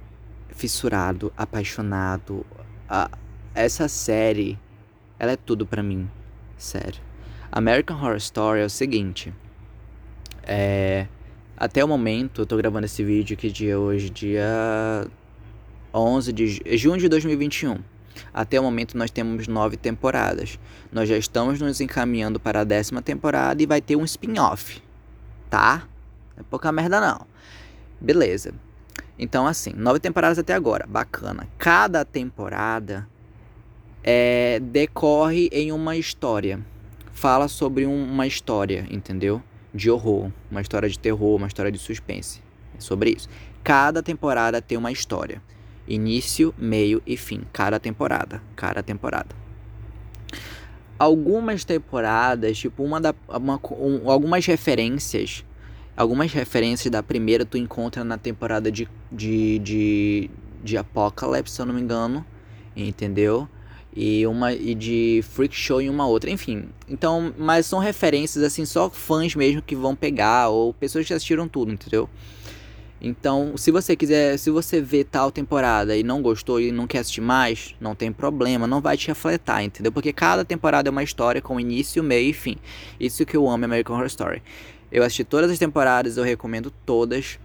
fissurado, 0.49 1.33
apaixonado. 1.35 2.45
A, 2.87 3.09
essa 3.55 3.87
série, 3.87 4.59
ela 5.17 5.31
é 5.31 5.37
tudo 5.37 5.65
para 5.65 5.81
mim, 5.81 6.07
sério. 6.55 7.01
American 7.51 7.97
Horror 7.97 8.17
Story 8.17 8.61
é 8.61 8.65
o 8.65 8.69
seguinte. 8.69 9.33
É, 10.43 11.07
até 11.57 11.83
o 11.83 11.87
momento, 11.87 12.43
eu 12.43 12.45
tô 12.45 12.55
gravando 12.57 12.85
esse 12.85 13.03
vídeo 13.03 13.35
que 13.35 13.49
dia 13.51 13.79
hoje, 13.79 14.07
dia 14.07 15.07
11 15.93 16.33
de 16.33 16.77
junho 16.77 16.97
de 16.97 17.09
2021. 17.09 17.79
Até 18.33 18.59
o 18.59 18.63
momento 18.63 18.97
nós 18.97 19.11
temos 19.11 19.47
nove 19.47 19.77
temporadas. 19.77 20.59
Nós 20.91 21.07
já 21.07 21.17
estamos 21.17 21.59
nos 21.59 21.81
encaminhando 21.81 22.39
para 22.39 22.61
a 22.61 22.63
décima 22.63 23.01
temporada 23.01 23.61
e 23.61 23.65
vai 23.65 23.81
ter 23.81 23.95
um 23.95 24.03
spin-off, 24.03 24.81
tá? 25.49 25.87
Não 26.35 26.41
é 26.41 26.45
pouca 26.49 26.71
merda 26.71 26.99
não. 26.99 27.25
Beleza. 27.99 28.53
Então 29.17 29.45
assim, 29.45 29.73
nove 29.75 29.99
temporadas 29.99 30.39
até 30.39 30.53
agora, 30.53 30.85
bacana. 30.87 31.47
Cada 31.57 32.03
temporada 32.05 33.07
é, 34.03 34.59
decorre 34.59 35.49
em 35.51 35.71
uma 35.71 35.95
história. 35.95 36.59
Fala 37.13 37.47
sobre 37.47 37.85
um, 37.85 38.03
uma 38.03 38.25
história, 38.25 38.87
entendeu? 38.89 39.43
De 39.73 39.91
horror, 39.91 40.31
uma 40.49 40.61
história 40.61 40.89
de 40.89 40.97
terror, 40.97 41.35
uma 41.35 41.47
história 41.47 41.71
de 41.71 41.77
suspense. 41.77 42.41
É 42.75 42.81
sobre 42.81 43.11
isso. 43.11 43.29
Cada 43.63 44.01
temporada 44.01 44.61
tem 44.61 44.77
uma 44.77 44.91
história. 44.91 45.41
Início, 45.87 46.53
meio 46.57 47.01
e 47.05 47.17
fim. 47.17 47.41
Cada 47.51 47.79
temporada. 47.79 48.41
Cada 48.55 48.83
temporada. 48.83 49.35
Algumas 50.97 51.65
temporadas, 51.65 52.57
tipo, 52.57 52.83
uma 52.83 53.01
da. 53.01 53.13
Uma, 53.27 53.59
um, 53.71 54.09
algumas 54.09 54.45
referências. 54.45 55.43
Algumas 55.97 56.31
referências 56.31 56.91
da 56.91 57.03
primeira 57.03 57.45
tu 57.45 57.57
encontra 57.57 58.03
na 58.03 58.17
temporada 58.17 58.71
de, 58.71 58.87
de, 59.11 59.59
de, 59.59 60.29
de 60.63 60.77
Apocalypse, 60.77 61.55
se 61.55 61.61
eu 61.61 61.65
não 61.65 61.73
me 61.73 61.81
engano. 61.81 62.25
Entendeu? 62.75 63.47
E 63.93 64.25
uma 64.25 64.53
e 64.53 64.73
de 64.73 65.21
Freak 65.31 65.53
Show 65.53 65.81
em 65.81 65.89
uma 65.89 66.07
outra, 66.07 66.29
enfim. 66.29 66.69
Então, 66.87 67.33
mas 67.37 67.65
são 67.65 67.79
referências 67.79 68.43
assim, 68.43 68.65
só 68.65 68.89
fãs 68.89 69.35
mesmo 69.35 69.61
que 69.61 69.75
vão 69.75 69.95
pegar 69.95 70.47
ou 70.47 70.73
pessoas 70.73 71.05
que 71.05 71.13
assistiram 71.13 71.47
tudo, 71.47 71.73
entendeu? 71.73 72.09
Então, 73.01 73.57
se 73.57 73.71
você 73.71 73.95
quiser, 73.95 74.37
se 74.37 74.51
você 74.51 74.79
vê 74.79 75.03
tal 75.03 75.31
temporada 75.31 75.97
e 75.97 76.03
não 76.03 76.21
gostou 76.21 76.61
e 76.61 76.71
não 76.71 76.85
quer 76.85 76.99
assistir 76.99 77.21
mais, 77.21 77.73
não 77.81 77.95
tem 77.95 78.11
problema, 78.11 78.67
não 78.67 78.79
vai 78.79 78.95
te 78.95 79.09
afletar, 79.09 79.63
entendeu? 79.63 79.91
Porque 79.91 80.13
cada 80.13 80.45
temporada 80.45 80.87
é 80.87 80.91
uma 80.91 81.01
história 81.01 81.41
com 81.41 81.59
início, 81.59 82.03
meio 82.03 82.29
e 82.29 82.33
fim. 82.33 82.57
Isso 82.99 83.25
que 83.25 83.35
eu 83.35 83.49
amo 83.49 83.65
American 83.65 83.95
Horror 83.95 84.05
Story. 84.05 84.43
Eu 84.91 85.03
assisti 85.03 85.23
todas 85.23 85.49
as 85.49 85.57
temporadas, 85.57 86.15
eu 86.15 86.23
recomendo 86.23 86.71
todas. 86.85 87.39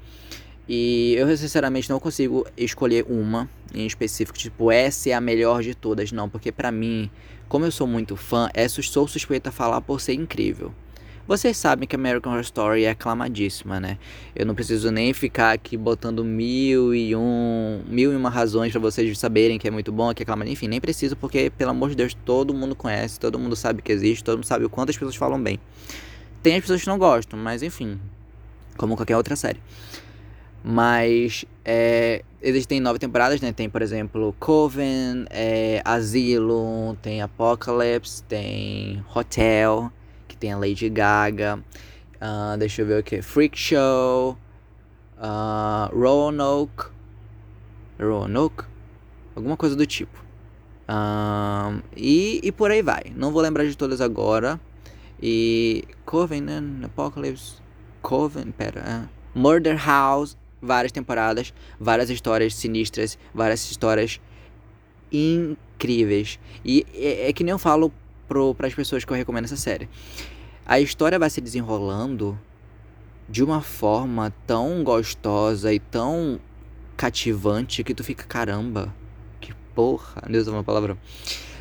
E 0.68 1.14
eu 1.16 1.34
sinceramente 1.36 1.88
não 1.88 1.98
consigo 1.98 2.46
escolher 2.56 3.06
uma 3.08 3.48
em 3.72 3.86
específico, 3.86 4.36
tipo, 4.36 4.70
essa 4.70 5.10
é 5.10 5.12
a 5.12 5.20
melhor 5.20 5.62
de 5.62 5.74
todas, 5.74 6.12
não, 6.12 6.28
porque 6.28 6.50
para 6.50 6.72
mim, 6.72 7.10
como 7.48 7.64
eu 7.64 7.70
sou 7.70 7.86
muito 7.86 8.16
fã, 8.16 8.48
essa 8.52 8.82
sou 8.82 9.06
suspeita 9.06 9.50
a 9.50 9.52
falar 9.52 9.80
por 9.80 10.00
ser 10.00 10.14
incrível. 10.14 10.74
Vocês 11.26 11.56
sabem 11.56 11.88
que 11.88 11.96
American 11.96 12.30
Horror 12.30 12.42
Story 12.44 12.84
é 12.84 12.90
aclamadíssima, 12.90 13.80
né? 13.80 13.98
Eu 14.32 14.46
não 14.46 14.54
preciso 14.54 14.92
nem 14.92 15.12
ficar 15.12 15.50
aqui 15.50 15.76
botando 15.76 16.24
mil 16.24 16.94
e 16.94 17.16
um, 17.16 17.82
mil 17.88 18.12
e 18.12 18.16
uma 18.16 18.30
razões 18.30 18.70
para 18.70 18.80
vocês 18.80 19.18
saberem 19.18 19.58
que 19.58 19.66
é 19.66 19.70
muito 19.72 19.90
bom, 19.90 20.14
que 20.14 20.22
é 20.22 20.24
aclamado. 20.24 20.48
Enfim, 20.48 20.68
nem 20.68 20.80
preciso 20.80 21.16
porque, 21.16 21.50
pelo 21.50 21.72
amor 21.72 21.90
de 21.90 21.96
Deus, 21.96 22.14
todo 22.24 22.54
mundo 22.54 22.76
conhece, 22.76 23.18
todo 23.18 23.40
mundo 23.40 23.56
sabe 23.56 23.82
que 23.82 23.90
existe, 23.90 24.22
todo 24.22 24.36
mundo 24.36 24.46
sabe 24.46 24.66
o 24.66 24.70
quanto 24.70 24.90
as 24.90 24.96
pessoas 24.96 25.16
falam 25.16 25.42
bem. 25.42 25.58
Tem 26.44 26.54
as 26.54 26.60
pessoas 26.60 26.82
que 26.82 26.86
não 26.86 26.96
gostam, 26.96 27.36
mas 27.36 27.60
enfim, 27.60 27.98
como 28.76 28.94
qualquer 28.94 29.16
outra 29.16 29.34
série. 29.34 29.60
Mas 30.62 31.44
é, 31.64 32.22
existem 32.40 32.78
nove 32.78 33.00
temporadas, 33.00 33.40
né? 33.40 33.52
Tem, 33.52 33.68
por 33.68 33.82
exemplo, 33.82 34.32
Coven, 34.38 35.26
é, 35.30 35.82
Asylum, 35.84 36.94
tem 37.02 37.20
Apocalypse, 37.20 38.22
tem 38.22 39.04
Hotel, 39.12 39.90
que 40.36 40.40
tem 40.40 40.52
a 40.52 40.58
Lady 40.58 40.88
Gaga. 40.88 41.58
Uh, 42.16 42.56
deixa 42.58 42.82
eu 42.82 42.86
ver 42.86 43.00
o 43.00 43.02
que. 43.02 43.22
Freak 43.22 43.58
Show. 43.58 44.36
Uh, 45.18 45.98
Roanoke. 45.98 46.90
Roanoke? 47.98 48.64
Alguma 49.34 49.56
coisa 49.56 49.74
do 49.74 49.86
tipo. 49.86 50.24
Uh, 50.88 51.82
e, 51.96 52.40
e 52.42 52.52
por 52.52 52.70
aí 52.70 52.82
vai. 52.82 53.04
Não 53.16 53.32
vou 53.32 53.42
lembrar 53.42 53.64
de 53.64 53.76
todas 53.76 54.00
agora. 54.00 54.60
E. 55.20 55.84
Covenant, 56.04 56.84
Apocalypse. 56.84 57.56
Coven, 58.02 58.52
pera. 58.52 59.08
Uh, 59.34 59.38
Murder 59.38 59.82
House. 59.84 60.36
Várias 60.60 60.92
temporadas. 60.92 61.52
Várias 61.80 62.10
histórias 62.10 62.54
sinistras. 62.54 63.18
Várias 63.34 63.70
histórias 63.70 64.20
incríveis. 65.10 66.38
E 66.64 66.86
é, 66.94 67.28
é 67.28 67.32
que 67.32 67.42
nem 67.42 67.52
eu 67.52 67.58
falo 67.58 67.92
para 68.28 68.66
as 68.66 68.74
pessoas 68.74 69.04
que 69.04 69.12
eu 69.12 69.16
recomendo 69.16 69.44
essa 69.44 69.56
série. 69.56 69.88
A 70.64 70.80
história 70.80 71.18
vai 71.18 71.30
se 71.30 71.40
desenrolando 71.40 72.38
de 73.28 73.42
uma 73.42 73.60
forma 73.60 74.32
tão 74.46 74.82
gostosa 74.84 75.72
e 75.72 75.78
tão 75.78 76.40
cativante 76.96 77.84
que 77.84 77.94
tu 77.94 78.02
fica, 78.02 78.24
caramba, 78.24 78.94
que 79.40 79.52
porra, 79.74 80.22
Deus 80.28 80.48
é 80.48 80.50
uma 80.50 80.64
palavra. 80.64 80.96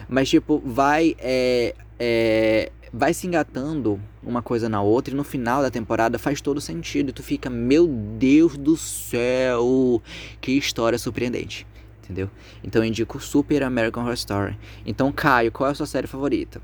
Mas, 0.08 0.30
tipo, 0.30 0.62
vai, 0.64 1.16
é, 1.20 1.76
é, 2.00 2.72
vai 2.94 3.14
se 3.14 3.28
engatando 3.28 4.00
uma 4.24 4.42
coisa 4.42 4.70
na 4.70 4.82
outra 4.82 5.14
e 5.14 5.18
no 5.18 5.24
final 5.24 5.62
da 5.62 5.72
temporada 5.72 6.20
faz 6.20 6.42
todo 6.42 6.62
sentido. 6.62 7.10
E 7.10 7.14
tu 7.14 7.24
fica, 7.24 7.50
meu 7.50 7.88
Deus 7.88 8.58
do 8.58 8.78
céu, 8.78 10.02
que 10.40 10.52
história 10.52 10.98
surpreendente. 10.98 11.66
Entendeu? 12.06 12.30
Então 12.64 12.84
eu 12.84 12.88
indico 12.88 13.20
Super 13.20 13.64
American 13.64 14.04
Horror 14.04 14.14
Story. 14.14 14.58
Então, 14.86 15.12
Caio, 15.12 15.52
qual 15.52 15.70
é 15.70 15.72
a 15.72 15.76
sua 15.76 15.88
série 15.88 16.06
favorita? 16.06 16.62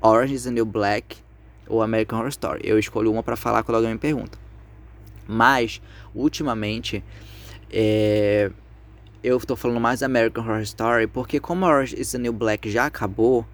Orange 0.00 0.34
is 0.34 0.44
the 0.44 0.50
New 0.50 0.66
Black 0.66 1.16
ou 1.66 1.82
American 1.82 2.18
Horror 2.18 2.28
Story. 2.28 2.60
Eu 2.62 2.78
escolho 2.78 3.10
uma 3.10 3.22
para 3.22 3.34
falar 3.34 3.62
quando 3.62 3.76
alguém 3.76 3.92
me 3.92 3.98
pergunta. 3.98 4.38
Mas, 5.26 5.80
ultimamente, 6.14 7.02
é, 7.70 8.50
eu 9.22 9.38
estou 9.38 9.56
falando 9.56 9.80
mais 9.80 10.02
American 10.02 10.44
Horror 10.44 10.60
Story 10.60 11.06
porque 11.06 11.40
como 11.40 11.64
Orange 11.64 11.98
is 11.98 12.12
the 12.12 12.18
New 12.18 12.32
Black 12.32 12.70
já 12.70 12.86
acabou, 12.86 13.46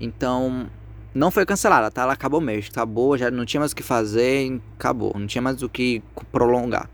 então 0.00 0.68
não 1.14 1.30
foi 1.30 1.46
cancelada, 1.46 1.90
tá? 1.90 2.02
Ela 2.02 2.12
acabou 2.12 2.40
mesmo, 2.40 2.70
acabou, 2.70 3.16
já 3.16 3.30
não 3.30 3.46
tinha 3.46 3.60
mais 3.60 3.72
o 3.72 3.76
que 3.76 3.82
fazer, 3.82 4.60
acabou, 4.78 5.14
não 5.16 5.26
tinha 5.26 5.40
mais 5.40 5.62
o 5.62 5.68
que 5.68 6.02
prolongar. 6.30 6.90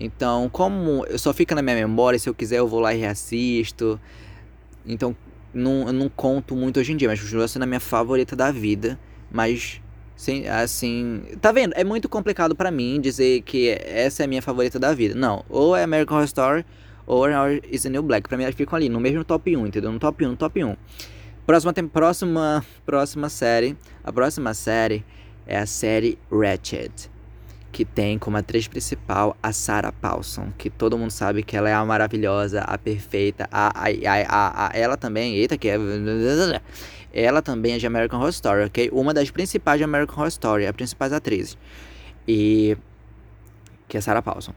Então, 0.00 0.48
como 0.48 1.04
eu 1.06 1.18
só 1.18 1.34
fica 1.34 1.54
na 1.54 1.60
minha 1.60 1.76
memória, 1.76 2.18
se 2.18 2.26
eu 2.26 2.34
quiser 2.34 2.58
eu 2.58 2.66
vou 2.66 2.80
lá 2.80 2.94
e 2.94 2.98
reassisto. 2.98 4.00
Então, 4.86 5.14
não, 5.52 5.88
eu 5.88 5.92
não 5.92 6.08
conto 6.08 6.56
muito 6.56 6.80
hoje 6.80 6.92
em 6.92 6.96
dia, 6.96 7.06
mas 7.06 7.20
continua 7.20 7.46
sendo 7.46 7.64
a 7.64 7.66
minha 7.66 7.80
favorita 7.80 8.34
da 8.34 8.50
vida. 8.50 8.98
Mas, 9.30 9.82
sem, 10.16 10.48
assim. 10.48 11.22
Tá 11.42 11.52
vendo? 11.52 11.74
É 11.76 11.84
muito 11.84 12.08
complicado 12.08 12.56
para 12.56 12.70
mim 12.70 12.98
dizer 12.98 13.42
que 13.42 13.68
essa 13.84 14.22
é 14.22 14.24
a 14.24 14.26
minha 14.26 14.40
favorita 14.40 14.78
da 14.78 14.94
vida. 14.94 15.14
Não. 15.14 15.44
Ou 15.50 15.76
é 15.76 15.82
American 15.82 16.16
Horror 16.16 16.26
Story 16.26 16.64
ou 17.06 17.26
is 17.70 17.84
a 17.84 17.90
New 17.90 18.02
Black. 18.02 18.26
Pra 18.26 18.38
mim, 18.38 18.44
elas 18.44 18.54
ficam 18.54 18.76
ali 18.76 18.88
no 18.88 19.00
mesmo 19.00 19.22
top 19.22 19.54
1, 19.54 19.66
entendeu? 19.66 19.92
No 19.92 19.98
top 19.98 20.24
1, 20.24 20.30
no 20.30 20.36
top 20.36 20.64
1. 20.64 20.76
Próxima, 21.44 21.74
próxima, 21.92 22.64
próxima 22.86 23.28
série. 23.28 23.76
A 24.02 24.10
próxima 24.10 24.54
série 24.54 25.04
é 25.46 25.58
a 25.58 25.66
série 25.66 26.18
Ratched 26.32 27.10
que 27.72 27.84
tem 27.84 28.18
como 28.18 28.36
atriz 28.36 28.66
principal 28.66 29.36
a 29.42 29.52
Sarah 29.52 29.92
Paulson, 29.92 30.52
que 30.58 30.68
todo 30.68 30.98
mundo 30.98 31.10
sabe 31.10 31.42
que 31.42 31.56
ela 31.56 31.68
é 31.68 31.74
a 31.74 31.84
maravilhosa, 31.84 32.62
a 32.62 32.76
perfeita, 32.76 33.48
a, 33.50 33.68
a, 33.68 33.88
a, 33.88 34.66
a, 34.66 34.70
ela 34.74 34.96
também, 34.96 35.36
eita, 35.36 35.56
que 35.56 35.68
é. 35.68 35.76
Ela 37.12 37.42
também 37.42 37.74
é 37.74 37.78
de 37.78 37.86
American 37.86 38.20
Horror 38.20 38.30
Story, 38.30 38.64
ok? 38.64 38.90
Uma 38.92 39.12
das 39.12 39.30
principais 39.30 39.78
de 39.78 39.84
American 39.84 40.14
Horror 40.16 40.28
Story, 40.28 40.66
as 40.66 40.72
principais 40.72 41.12
atrizes. 41.12 41.58
E. 42.26 42.76
Que 43.88 43.96
é 43.96 44.00
Sarah 44.00 44.22
Paulson. 44.22 44.54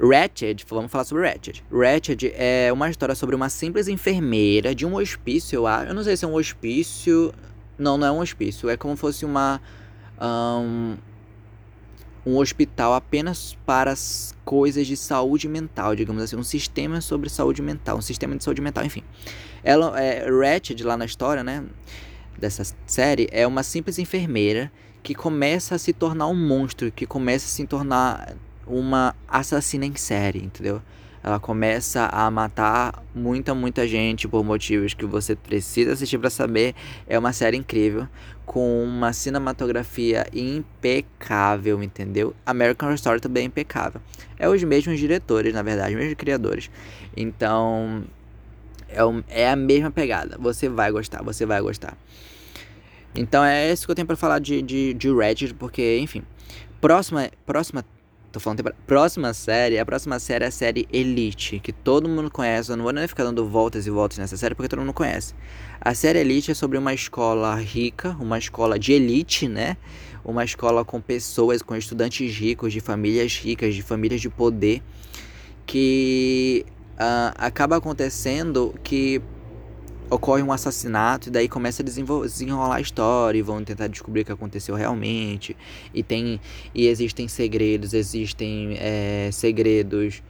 Ratched, 0.00 0.64
vamos 0.68 0.92
falar 0.92 1.02
sobre 1.02 1.28
Ratched. 1.28 1.64
Ratched 1.72 2.32
é 2.36 2.72
uma 2.72 2.88
história 2.88 3.16
sobre 3.16 3.34
uma 3.34 3.48
simples 3.48 3.88
enfermeira 3.88 4.72
de 4.72 4.86
um 4.86 4.94
hospício, 4.94 5.56
eu 5.56 5.66
acho. 5.66 5.88
Eu 5.88 5.94
não 5.94 6.04
sei 6.04 6.16
se 6.16 6.24
é 6.24 6.28
um 6.28 6.34
hospício. 6.34 7.34
Não, 7.76 7.98
não 7.98 8.06
é 8.06 8.12
um 8.12 8.20
hospício. 8.20 8.68
É 8.68 8.76
como 8.76 8.94
se 8.94 9.00
fosse 9.00 9.24
uma. 9.24 9.60
Um, 10.20 10.96
um 12.28 12.36
hospital 12.36 12.92
apenas 12.92 13.56
para 13.64 13.90
as 13.90 14.36
coisas 14.44 14.86
de 14.86 14.96
saúde 14.96 15.48
mental, 15.48 15.96
digamos 15.96 16.22
assim, 16.22 16.36
um 16.36 16.42
sistema 16.42 17.00
sobre 17.00 17.30
saúde 17.30 17.62
mental, 17.62 17.96
um 17.96 18.02
sistema 18.02 18.36
de 18.36 18.44
saúde 18.44 18.60
mental, 18.60 18.84
enfim. 18.84 19.02
Ela 19.64 19.98
é 20.00 20.28
Ratched 20.28 20.84
lá 20.84 20.96
na 20.96 21.06
história, 21.06 21.42
né, 21.42 21.64
dessa 22.38 22.62
série, 22.86 23.28
é 23.32 23.46
uma 23.46 23.62
simples 23.62 23.98
enfermeira 23.98 24.70
que 25.02 25.14
começa 25.14 25.74
a 25.74 25.78
se 25.78 25.94
tornar 25.94 26.26
um 26.26 26.34
monstro, 26.34 26.92
que 26.92 27.06
começa 27.06 27.46
a 27.46 27.48
se 27.48 27.66
tornar 27.66 28.34
uma 28.66 29.16
assassina 29.26 29.86
em 29.86 29.96
série, 29.96 30.44
entendeu? 30.44 30.82
Ela 31.22 31.38
começa 31.40 32.08
a 32.12 32.30
matar 32.30 33.02
muita, 33.14 33.54
muita 33.54 33.86
gente 33.86 34.28
por 34.28 34.44
motivos 34.44 34.94
que 34.94 35.04
você 35.04 35.34
precisa 35.34 35.92
assistir 35.92 36.18
para 36.18 36.30
saber. 36.30 36.74
É 37.06 37.18
uma 37.18 37.32
série 37.32 37.56
incrível, 37.56 38.08
com 38.46 38.82
uma 38.82 39.12
cinematografia 39.12 40.26
impecável, 40.32 41.82
entendeu? 41.82 42.34
American 42.46 42.88
Horror 42.88 42.96
Story 42.96 43.20
também 43.20 43.42
é 43.42 43.46
impecável. 43.46 44.00
É 44.38 44.48
os 44.48 44.62
mesmos 44.62 44.98
diretores, 44.98 45.52
na 45.52 45.62
verdade, 45.62 45.94
os 45.94 45.98
mesmos 45.98 46.14
criadores. 46.14 46.70
Então, 47.16 48.04
é, 48.88 49.04
um, 49.04 49.22
é 49.28 49.50
a 49.50 49.56
mesma 49.56 49.90
pegada. 49.90 50.36
Você 50.38 50.68
vai 50.68 50.90
gostar, 50.90 51.22
você 51.22 51.44
vai 51.44 51.60
gostar. 51.60 51.96
Então 53.14 53.44
é 53.44 53.70
isso 53.72 53.84
que 53.84 53.90
eu 53.90 53.94
tenho 53.94 54.06
para 54.06 54.16
falar 54.16 54.38
de, 54.38 54.62
de, 54.62 54.94
de 54.94 55.12
Reddit, 55.12 55.54
porque, 55.54 55.98
enfim. 55.98 56.22
Próxima, 56.80 57.28
próxima 57.44 57.84
Tô 58.30 58.38
falando 58.38 58.58
temporada. 58.58 58.78
Próxima 58.86 59.32
série, 59.32 59.78
a 59.78 59.86
próxima 59.86 60.18
série 60.18 60.44
é 60.44 60.48
a 60.48 60.50
série 60.50 60.86
Elite, 60.92 61.58
que 61.60 61.72
todo 61.72 62.06
mundo 62.08 62.30
conhece. 62.30 62.70
Eu 62.70 62.76
não 62.76 62.84
vou 62.84 62.92
nem 62.92 63.08
ficar 63.08 63.24
dando 63.24 63.46
voltas 63.46 63.86
e 63.86 63.90
voltas 63.90 64.18
nessa 64.18 64.36
série 64.36 64.54
porque 64.54 64.68
todo 64.68 64.80
mundo 64.80 64.92
conhece. 64.92 65.34
A 65.80 65.94
série 65.94 66.18
Elite 66.18 66.50
é 66.50 66.54
sobre 66.54 66.76
uma 66.76 66.92
escola 66.92 67.54
rica, 67.54 68.14
uma 68.20 68.38
escola 68.38 68.78
de 68.78 68.92
elite, 68.92 69.48
né? 69.48 69.78
Uma 70.22 70.44
escola 70.44 70.84
com 70.84 71.00
pessoas, 71.00 71.62
com 71.62 71.74
estudantes 71.74 72.36
ricos, 72.36 72.70
de 72.70 72.80
famílias 72.80 73.34
ricas, 73.38 73.74
de 73.74 73.82
famílias 73.82 74.20
de 74.20 74.28
poder, 74.28 74.82
que 75.64 76.66
uh, 76.96 77.32
acaba 77.38 77.76
acontecendo 77.76 78.74
que 78.82 79.22
ocorre 80.10 80.42
um 80.42 80.52
assassinato 80.52 81.28
e 81.28 81.30
daí 81.30 81.48
começa 81.48 81.82
a 81.82 81.84
desenrolar 81.84 82.76
a 82.76 82.80
história 82.80 83.38
e 83.38 83.42
vão 83.42 83.62
tentar 83.62 83.88
descobrir 83.88 84.22
o 84.22 84.24
que 84.24 84.32
aconteceu 84.32 84.74
realmente. 84.74 85.56
E 85.92 86.02
tem 86.02 86.40
e 86.74 86.86
existem 86.86 87.28
segredos 87.28 87.92
existem 87.92 88.76
é, 88.78 89.30
segredos 89.32 90.22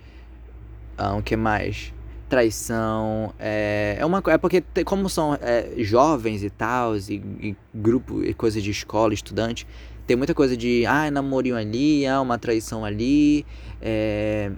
ah, 0.96 1.16
o 1.16 1.22
que 1.22 1.36
mais? 1.36 1.92
Traição 2.28 3.32
é, 3.38 3.96
é 3.98 4.04
uma 4.04 4.22
é 4.26 4.36
porque 4.36 4.62
como 4.84 5.08
são 5.08 5.38
é, 5.40 5.72
jovens 5.78 6.42
e 6.42 6.50
tal 6.50 6.96
e, 6.96 7.22
e, 7.40 7.56
grupo 7.72 8.22
e 8.22 8.34
coisa 8.34 8.60
de 8.60 8.70
escola 8.70 9.14
estudante 9.14 9.66
tem 10.06 10.16
muita 10.16 10.34
coisa 10.34 10.56
de 10.56 10.84
ah 10.84 11.10
namorinho 11.10 11.56
ali 11.56 12.06
ah 12.06 12.20
uma 12.20 12.38
traição 12.38 12.84
ali 12.84 13.46
é, 13.80 14.50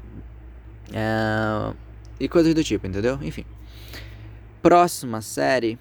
é, 0.93 1.73
e 2.19 2.29
coisas 2.29 2.53
do 2.55 2.65
tipo 2.65 2.89
entendeu? 2.89 3.21
Enfim 3.23 3.45
Próxima 4.63 5.23
série, 5.23 5.79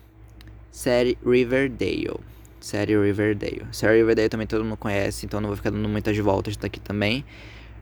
série 0.71 1.17
Riverdale. 1.25 2.19
Série 2.61 2.97
Riverdale. 2.97 3.65
Série 3.73 3.97
Riverdale 3.97 4.29
também 4.29 4.47
todo 4.47 4.63
mundo 4.63 4.77
conhece, 4.77 5.25
então 5.25 5.41
não 5.41 5.47
vou 5.47 5.57
ficar 5.57 5.69
dando 5.69 5.89
muitas 5.89 6.17
voltas 6.17 6.55
daqui 6.55 6.79
também. 6.79 7.25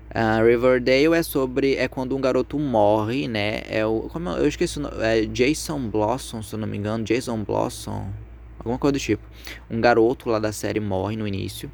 Uh, 0.09 0.43
Riverdale 0.43 1.13
é 1.13 1.21
sobre. 1.21 1.75
É 1.75 1.87
quando 1.87 2.15
um 2.15 2.21
garoto 2.21 2.57
morre, 2.57 3.27
né? 3.27 3.61
É 3.69 3.85
o. 3.85 4.09
Como 4.11 4.29
eu, 4.29 4.37
eu 4.37 4.47
esqueci 4.47 4.79
o 4.79 4.81
nome. 4.81 4.95
É 5.01 5.25
Jason 5.25 5.87
Blossom, 5.87 6.41
se 6.41 6.55
eu 6.55 6.59
não 6.59 6.67
me 6.67 6.77
engano. 6.77 7.03
Jason 7.03 7.43
Blossom. 7.43 8.09
Alguma 8.57 8.79
coisa 8.79 8.93
do 8.93 8.99
tipo. 8.99 9.21
Um 9.69 9.79
garoto 9.79 10.29
lá 10.29 10.39
da 10.39 10.51
série 10.51 10.79
morre 10.79 11.15
no 11.15 11.27
início. 11.27 11.69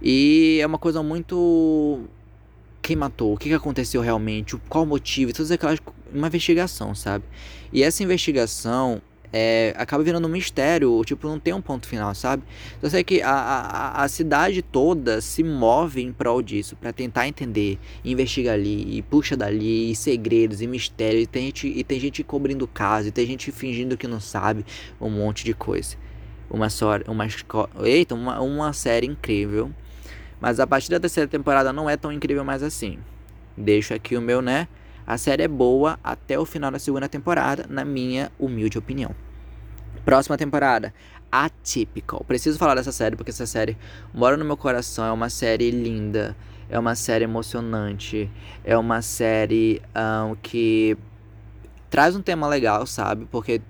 E 0.00 0.58
é 0.60 0.66
uma 0.66 0.78
coisa 0.78 1.02
muito 1.02 2.00
quem 2.86 2.94
matou, 2.94 3.34
o 3.34 3.36
que, 3.36 3.52
aconteceu 3.52 4.00
realmente, 4.00 4.56
qual 4.68 4.84
o 4.84 4.86
motivo, 4.86 5.32
todas 5.32 5.50
aquelas. 5.50 5.80
Uma 6.14 6.28
investigação, 6.28 6.94
sabe? 6.94 7.24
E 7.72 7.82
essa 7.82 8.00
investigação 8.00 9.02
é, 9.32 9.74
acaba 9.76 10.04
virando 10.04 10.28
um 10.28 10.30
mistério, 10.30 11.02
tipo, 11.04 11.26
não 11.26 11.40
tem 11.40 11.52
um 11.52 11.60
ponto 11.60 11.84
final, 11.88 12.14
sabe? 12.14 12.44
Eu 12.80 12.88
sei 12.88 13.02
que 13.02 13.20
a, 13.22 13.32
a, 13.32 14.04
a 14.04 14.08
cidade 14.08 14.62
toda 14.62 15.20
se 15.20 15.42
move 15.42 16.00
em 16.00 16.12
prol 16.12 16.40
disso, 16.40 16.76
para 16.76 16.92
tentar 16.92 17.26
entender, 17.26 17.76
investiga 18.04 18.52
ali, 18.52 18.96
e 18.96 19.02
puxa 19.02 19.36
dali, 19.36 19.90
e 19.90 19.96
segredos, 19.96 20.62
e 20.62 20.68
mistérios, 20.68 21.24
e 21.24 21.26
tem 21.26 21.46
gente, 21.46 21.66
e 21.66 21.82
tem 21.82 21.98
gente 21.98 22.22
cobrindo 22.22 22.66
o 22.66 22.68
caso, 22.68 23.08
e 23.08 23.10
tem 23.10 23.26
gente 23.26 23.50
fingindo 23.50 23.96
que 23.96 24.06
não 24.06 24.20
sabe, 24.20 24.64
um 25.00 25.10
monte 25.10 25.44
de 25.44 25.54
coisa. 25.54 25.96
Uma, 26.48 26.70
só, 26.70 27.00
uma, 27.08 27.26
eita, 27.84 28.14
uma, 28.14 28.40
uma 28.40 28.72
série 28.72 29.08
incrível, 29.08 29.72
mas 30.40 30.60
a 30.60 30.66
partir 30.66 30.90
da 30.90 31.00
terceira 31.00 31.28
temporada 31.28 31.72
não 31.72 31.88
é 31.88 31.96
tão 31.96 32.12
incrível 32.12 32.44
mais 32.44 32.62
assim. 32.62 32.98
Deixo 33.56 33.94
aqui 33.94 34.16
o 34.16 34.20
meu, 34.20 34.42
né? 34.42 34.68
A 35.06 35.16
série 35.16 35.44
é 35.44 35.48
boa 35.48 35.98
até 36.02 36.38
o 36.38 36.44
final 36.44 36.70
da 36.70 36.78
segunda 36.78 37.08
temporada, 37.08 37.64
na 37.68 37.84
minha 37.84 38.30
humilde 38.38 38.76
opinião. 38.76 39.14
Próxima 40.04 40.36
temporada, 40.36 40.92
Atypical. 41.30 42.24
Preciso 42.24 42.58
falar 42.58 42.74
dessa 42.74 42.92
série 42.92 43.16
porque 43.16 43.30
essa 43.30 43.46
série 43.46 43.76
mora 44.12 44.36
no 44.36 44.44
meu 44.44 44.56
coração. 44.56 45.04
É 45.04 45.12
uma 45.12 45.28
série 45.28 45.70
linda, 45.70 46.36
é 46.68 46.78
uma 46.78 46.94
série 46.94 47.24
emocionante, 47.24 48.30
é 48.64 48.76
uma 48.76 49.02
série 49.02 49.80
um, 49.94 50.34
que 50.36 50.96
traz 51.90 52.16
um 52.16 52.22
tema 52.22 52.46
legal, 52.48 52.86
sabe? 52.86 53.26
Porque 53.30 53.60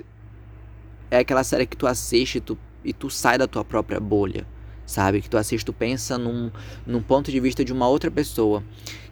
é 1.11 1.19
aquela 1.19 1.45
série 1.45 1.67
que 1.67 1.77
tu 1.77 1.87
assiste 1.87 2.41
tu, 2.41 2.59
e 2.85 2.93
tu 2.93 3.11
sai 3.11 3.39
da 3.39 3.47
tua 3.47 3.65
própria 3.65 4.01
bolha, 4.01 4.47
sabe? 4.87 5.21
Que 5.21 5.29
tu 5.29 5.37
assiste, 5.37 5.65
tu 5.65 5.73
pensa 5.73 6.17
num, 6.17 6.51
num 6.87 7.03
ponto 7.03 7.31
de 7.31 7.41
vista 7.41 7.65
de 7.65 7.73
uma 7.73 7.89
outra 7.89 8.11
pessoa 8.11 8.63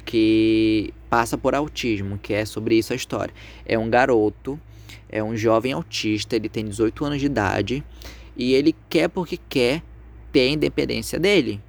que 0.05 0.93
passa 1.11 1.37
por 1.37 1.55
autismo, 1.55 2.19
que 2.19 2.33
é 2.33 2.45
sobre 2.45 2.77
isso 2.77 2.93
a 2.93 2.97
história. 2.97 3.35
É 3.67 3.79
um 3.79 3.91
garoto, 3.91 4.61
é 5.09 5.23
um 5.23 5.37
jovem 5.37 5.73
autista, 5.73 6.37
ele 6.37 6.49
tem 6.49 6.65
18 6.65 7.05
anos 7.05 7.21
de 7.21 7.27
idade 7.27 7.85
e 8.37 8.55
ele 8.55 8.75
quer 8.89 9.09
porque 9.09 9.39
quer 9.49 9.83
ter 10.33 10.41
a 10.41 10.49
independência 10.49 11.19
dele. 11.19 11.61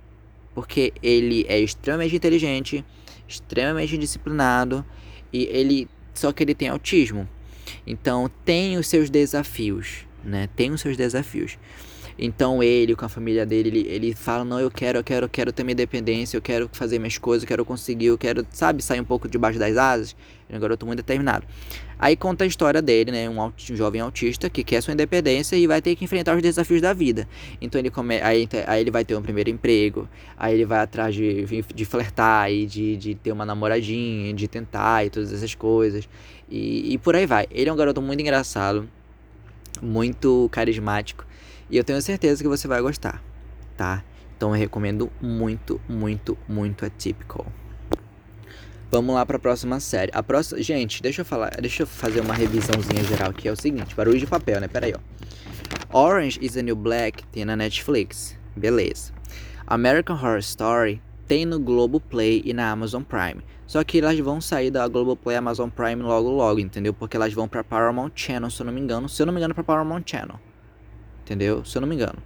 Porque 0.53 0.93
ele 1.03 1.45
é 1.49 1.59
extremamente 1.59 2.15
inteligente, 2.15 2.83
extremamente 3.27 3.97
disciplinado 3.97 4.85
e 5.31 5.43
ele 5.45 5.87
só 6.13 6.31
que 6.31 6.43
ele 6.43 6.55
tem 6.55 6.69
autismo. 6.69 7.27
Então 7.85 8.29
tem 8.43 8.77
os 8.77 8.87
seus 8.87 9.09
desafios, 9.09 10.05
né? 10.23 10.47
Tem 10.55 10.71
os 10.71 10.81
seus 10.81 10.95
desafios. 10.95 11.57
Então 12.17 12.63
ele, 12.63 12.95
com 12.95 13.05
a 13.05 13.09
família 13.09 13.45
dele, 13.45 13.69
ele, 13.69 13.87
ele 13.89 14.15
fala, 14.15 14.45
não, 14.45 14.59
eu 14.59 14.71
quero, 14.71 14.99
eu 14.99 15.03
quero, 15.03 15.25
eu 15.25 15.29
quero 15.29 15.51
ter 15.51 15.63
minha 15.63 15.73
independência, 15.73 16.37
eu 16.37 16.41
quero 16.41 16.69
fazer 16.71 16.97
minhas 16.97 17.17
coisas, 17.17 17.43
eu 17.43 17.47
quero 17.47 17.65
conseguir, 17.65 18.05
eu 18.05 18.17
quero, 18.17 18.45
sabe, 18.51 18.81
sair 18.81 19.01
um 19.01 19.05
pouco 19.05 19.27
debaixo 19.27 19.59
das 19.59 19.75
asas. 19.75 20.15
Ele 20.47 20.55
é 20.55 20.57
um 20.57 20.61
garoto 20.61 20.85
muito 20.85 20.97
determinado. 20.97 21.45
Aí 21.97 22.15
conta 22.15 22.43
a 22.43 22.47
história 22.47 22.81
dele, 22.81 23.11
né? 23.11 23.29
Um, 23.29 23.41
um, 23.41 23.51
jovem 23.57 23.99
autista 23.99 24.49
que 24.49 24.63
quer 24.63 24.81
sua 24.81 24.93
independência 24.93 25.55
e 25.55 25.65
vai 25.65 25.81
ter 25.81 25.95
que 25.95 26.05
enfrentar 26.05 26.35
os 26.35 26.41
desafios 26.41 26.81
da 26.81 26.93
vida. 26.93 27.27
Então 27.59 27.79
ele 27.79 27.89
come... 27.89 28.21
aí, 28.21 28.47
aí 28.67 28.81
ele 28.81 28.91
vai 28.91 29.03
ter 29.03 29.15
um 29.15 29.21
primeiro 29.21 29.49
emprego, 29.49 30.07
aí 30.37 30.53
ele 30.53 30.65
vai 30.65 30.79
atrás 30.79 31.15
de, 31.15 31.45
de 31.73 31.85
flertar 31.85 32.51
e 32.51 32.65
de, 32.65 32.95
de 32.97 33.15
ter 33.15 33.31
uma 33.31 33.45
namoradinha, 33.45 34.33
de 34.33 34.47
tentar 34.47 35.05
e 35.05 35.09
todas 35.09 35.33
essas 35.33 35.55
coisas. 35.55 36.07
E, 36.49 36.93
e 36.93 36.97
por 36.97 37.15
aí 37.15 37.25
vai. 37.25 37.47
Ele 37.49 37.69
é 37.69 37.73
um 37.73 37.77
garoto 37.77 38.01
muito 38.01 38.19
engraçado, 38.19 38.87
muito 39.81 40.47
carismático. 40.51 41.25
E 41.69 41.77
eu 41.77 41.83
tenho 41.83 42.01
certeza 42.01 42.43
que 42.43 42.47
você 42.47 42.67
vai 42.67 42.81
gostar, 42.81 43.23
tá? 43.75 44.03
Então 44.37 44.49
eu 44.49 44.59
recomendo 44.59 45.11
muito, 45.21 45.81
muito, 45.87 46.37
muito 46.47 46.85
Atypical. 46.85 47.45
Vamos 48.91 49.15
lá 49.15 49.25
para 49.25 49.37
a 49.37 49.39
próxima 49.39 49.79
série. 49.79 50.11
A 50.13 50.21
próxima, 50.21 50.61
gente, 50.61 51.01
deixa 51.01 51.21
eu 51.21 51.25
falar, 51.25 51.49
deixa 51.59 51.83
eu 51.83 51.87
fazer 51.87 52.21
uma 52.21 52.33
revisãozinha 52.33 53.03
geral 53.03 53.31
aqui. 53.31 53.47
É 53.47 53.51
o 53.51 53.55
seguinte, 53.55 53.95
barulho 53.95 54.19
de 54.19 54.27
papel, 54.27 54.61
né? 54.61 54.67
Pera 54.67 54.85
aí, 54.85 54.93
ó. 54.93 55.97
Orange 55.97 56.39
is 56.41 56.53
the 56.53 56.61
New 56.61 56.75
Black 56.75 57.25
tem 57.27 57.43
na 57.45 57.55
Netflix. 57.55 58.37
Beleza. 58.55 59.11
American 59.65 60.15
Horror 60.15 60.39
Story 60.39 61.01
tem 61.27 61.45
no 61.45 61.59
Globoplay 61.59 62.43
e 62.45 62.53
na 62.53 62.69
Amazon 62.69 63.01
Prime. 63.01 63.41
Só 63.65 63.83
que 63.83 63.97
elas 63.97 64.19
vão 64.19 64.39
sair 64.39 64.69
da 64.69 64.87
Globoplay 64.87 65.35
e 65.35 65.39
Amazon 65.39 65.69
Prime 65.69 66.03
logo 66.03 66.29
logo, 66.29 66.59
entendeu? 66.59 66.93
Porque 66.93 67.17
elas 67.17 67.33
vão 67.33 67.47
para 67.47 67.63
Paramount 67.63 68.11
Channel, 68.13 68.51
se 68.51 68.61
eu 68.61 68.67
não 68.67 68.73
me 68.73 68.79
engano. 68.79 69.09
Se 69.09 69.21
eu 69.21 69.25
não 69.25 69.33
me 69.33 69.39
engano, 69.39 69.55
para 69.55 69.63
Paramount 69.63 70.03
Channel 70.05 70.39
entendeu? 71.25 71.65
Se 71.65 71.75
eu 71.77 71.81
não 71.81 71.87
me 71.87 71.95
engano. 71.95 72.19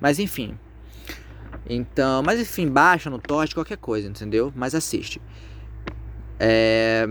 Mas 0.00 0.18
enfim. 0.18 0.58
Então, 1.68 2.22
mas 2.22 2.40
enfim, 2.40 2.68
baixa 2.68 3.08
no 3.08 3.18
torrent, 3.18 3.54
qualquer 3.54 3.78
coisa, 3.78 4.08
entendeu? 4.08 4.52
Mas 4.54 4.74
assiste. 4.74 5.20
É, 6.38 7.08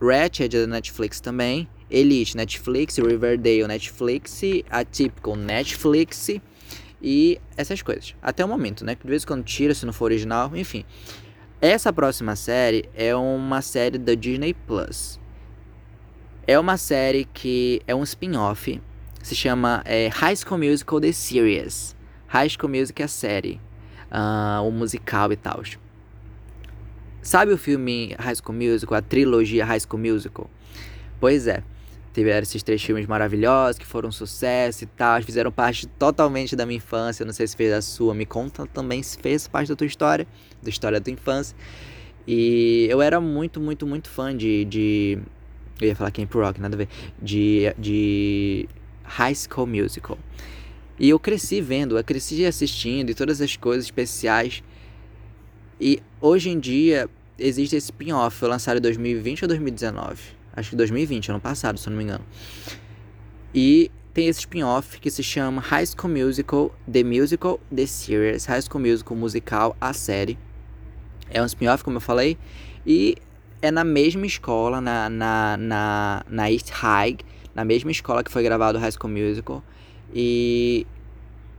Ratched 0.00 0.56
é 0.56 0.60
da 0.62 0.66
Netflix 0.66 1.20
também. 1.20 1.68
Elite, 1.90 2.36
Netflix, 2.36 2.96
Riverdale, 2.96 3.66
Netflix, 3.66 4.40
Atypical, 4.70 5.36
Netflix 5.36 6.30
e 7.02 7.38
essas 7.54 7.82
coisas. 7.82 8.14
Até 8.22 8.42
o 8.42 8.48
momento, 8.48 8.82
né? 8.82 8.94
De 8.94 9.10
vez 9.10 9.24
em 9.24 9.26
quando 9.26 9.44
tira, 9.44 9.74
se 9.74 9.84
não 9.84 9.92
for 9.92 10.06
original, 10.06 10.56
enfim. 10.56 10.86
Essa 11.60 11.92
próxima 11.92 12.34
série 12.34 12.88
é 12.94 13.14
uma 13.14 13.60
série 13.60 13.98
da 13.98 14.14
Disney 14.14 14.54
Plus. 14.54 15.20
É 16.46 16.58
uma 16.58 16.76
série 16.76 17.26
que 17.26 17.82
é 17.86 17.94
um 17.94 18.02
spin-off 18.02 18.80
se 19.22 19.34
chama 19.34 19.82
é, 19.84 20.08
High 20.08 20.36
School 20.36 20.58
Musical 20.58 21.00
The 21.00 21.12
Series. 21.12 21.96
High 22.26 22.48
School 22.50 22.70
Music 22.70 23.00
é 23.00 23.04
a 23.04 23.08
série, 23.08 23.60
uh, 24.10 24.66
o 24.66 24.70
musical 24.70 25.30
e 25.32 25.36
tal. 25.36 25.62
Sabe 27.22 27.52
o 27.52 27.58
filme 27.58 28.16
High 28.18 28.34
School 28.36 28.56
Musical, 28.56 28.98
a 28.98 29.02
trilogia 29.02 29.64
High 29.64 29.80
School 29.80 30.00
Musical? 30.00 30.50
Pois 31.20 31.46
é, 31.46 31.62
tiveram 32.12 32.42
esses 32.42 32.62
três 32.62 32.82
filmes 32.82 33.06
maravilhosos 33.06 33.78
que 33.78 33.86
foram 33.86 34.08
um 34.08 34.12
sucesso 34.12 34.84
e 34.84 34.86
tal, 34.86 35.22
fizeram 35.22 35.52
parte 35.52 35.86
totalmente 35.86 36.56
da 36.56 36.66
minha 36.66 36.78
infância. 36.78 37.24
Não 37.24 37.32
sei 37.32 37.46
se 37.46 37.56
fez 37.56 37.72
a 37.72 37.80
sua, 37.80 38.14
me 38.14 38.26
conta 38.26 38.66
também 38.66 39.02
se 39.02 39.18
fez 39.18 39.46
parte 39.46 39.68
da 39.68 39.76
tua 39.76 39.86
história, 39.86 40.26
da 40.60 40.68
história 40.68 40.98
da 40.98 41.04
tua 41.04 41.12
infância. 41.12 41.56
E 42.26 42.86
eu 42.90 43.00
era 43.00 43.20
muito, 43.20 43.60
muito, 43.60 43.86
muito 43.86 44.08
fã 44.08 44.36
de. 44.36 44.64
de 44.64 45.18
eu 45.80 45.88
ia 45.88 45.96
falar 45.96 46.10
Camp 46.10 46.32
Rock, 46.34 46.60
nada 46.60 46.76
a 46.76 46.78
ver. 46.78 46.88
De, 47.20 47.74
de 47.78 48.68
High 49.04 49.34
School 49.34 49.66
Musical. 49.66 50.18
E 50.98 51.08
eu 51.08 51.18
cresci 51.18 51.60
vendo, 51.60 51.98
eu 51.98 52.04
cresci 52.04 52.44
assistindo 52.44 53.10
e 53.10 53.14
todas 53.14 53.40
as 53.40 53.56
coisas 53.56 53.84
especiais. 53.84 54.62
E 55.80 56.00
hoje 56.20 56.50
em 56.50 56.60
dia 56.60 57.08
existe 57.38 57.76
esse 57.76 57.86
spin-off, 57.86 58.36
foi 58.36 58.48
lançado 58.48 58.78
em 58.78 58.80
2020 58.80 59.42
ou 59.42 59.48
2019? 59.48 60.20
Acho 60.54 60.70
que 60.70 60.76
2020, 60.76 61.30
ano 61.30 61.40
passado, 61.40 61.78
se 61.78 61.88
eu 61.88 61.90
não 61.90 61.98
me 61.98 62.04
engano. 62.04 62.24
E 63.54 63.90
tem 64.12 64.28
esse 64.28 64.40
spin-off 64.40 65.00
que 65.00 65.10
se 65.10 65.22
chama 65.22 65.60
High 65.60 65.86
School 65.86 66.12
Musical, 66.12 66.74
The 66.90 67.02
Musical, 67.02 67.58
The 67.74 67.86
Series. 67.86 68.44
High 68.44 68.62
School 68.62 68.80
Musical 68.82 69.16
Musical, 69.16 69.76
a 69.80 69.92
série. 69.92 70.38
É 71.30 71.42
um 71.42 71.46
spin-off, 71.46 71.82
como 71.82 71.96
eu 71.96 72.00
falei. 72.00 72.36
E 72.86 73.16
é 73.62 73.70
na 73.70 73.84
mesma 73.84 74.26
escola, 74.26 74.80
na, 74.80 75.08
na, 75.08 75.56
na, 75.56 76.24
na 76.28 76.52
East 76.52 76.68
High, 76.70 77.18
na 77.54 77.64
mesma 77.64 77.90
escola 77.90 78.22
que 78.22 78.30
foi 78.30 78.42
gravado 78.42 78.78
o 78.78 78.80
High 78.80 78.92
School 78.92 79.12
Musical. 79.12 79.62
E 80.14 80.86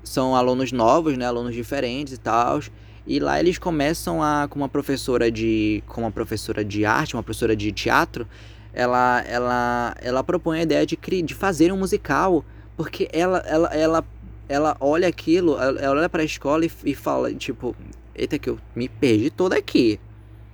são 0.03 0.36
alunos 0.36 0.71
novos, 0.71 1.17
né, 1.17 1.25
alunos 1.25 1.56
diferentes 1.56 2.13
e 2.13 2.17
tal. 2.17 2.60
E 3.06 3.19
lá 3.19 3.39
eles 3.39 3.58
começam 3.58 4.23
a 4.23 4.47
com 4.49 4.60
uma 4.60 4.69
professora 4.69 5.29
de 5.29 5.84
com 5.88 6.01
uma 6.01 6.12
professora 6.12 6.63
de 6.63 6.86
arte, 6.86 7.15
uma 7.15 7.23
professora 7.23 7.56
de 7.56 7.71
teatro, 7.71 8.27
ela 8.73 9.21
ela 9.27 9.95
ela 10.01 10.23
propõe 10.23 10.60
a 10.60 10.63
ideia 10.63 10.86
de 10.86 10.97
de 10.97 11.34
fazer 11.34 11.71
um 11.71 11.77
musical, 11.77 12.43
porque 12.77 13.10
ela 13.12 13.39
ela 13.39 13.67
ela 13.75 14.06
ela 14.47 14.77
olha 14.79 15.08
aquilo, 15.08 15.58
ela 15.60 15.91
olha 15.91 16.10
para 16.10 16.21
a 16.21 16.25
escola 16.25 16.65
e, 16.65 16.71
e 16.86 16.95
fala, 16.95 17.34
tipo, 17.34 17.75
eita 18.15 18.38
que 18.38 18.49
eu 18.49 18.60
me 18.75 18.88
perdi 18.89 19.29
toda 19.29 19.58
aqui. 19.58 19.99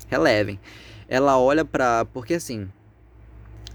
Relevem. 0.07 0.59
Ela 1.07 1.37
olha 1.37 1.65
para 1.65 2.05
porque 2.05 2.35
assim, 2.35 2.67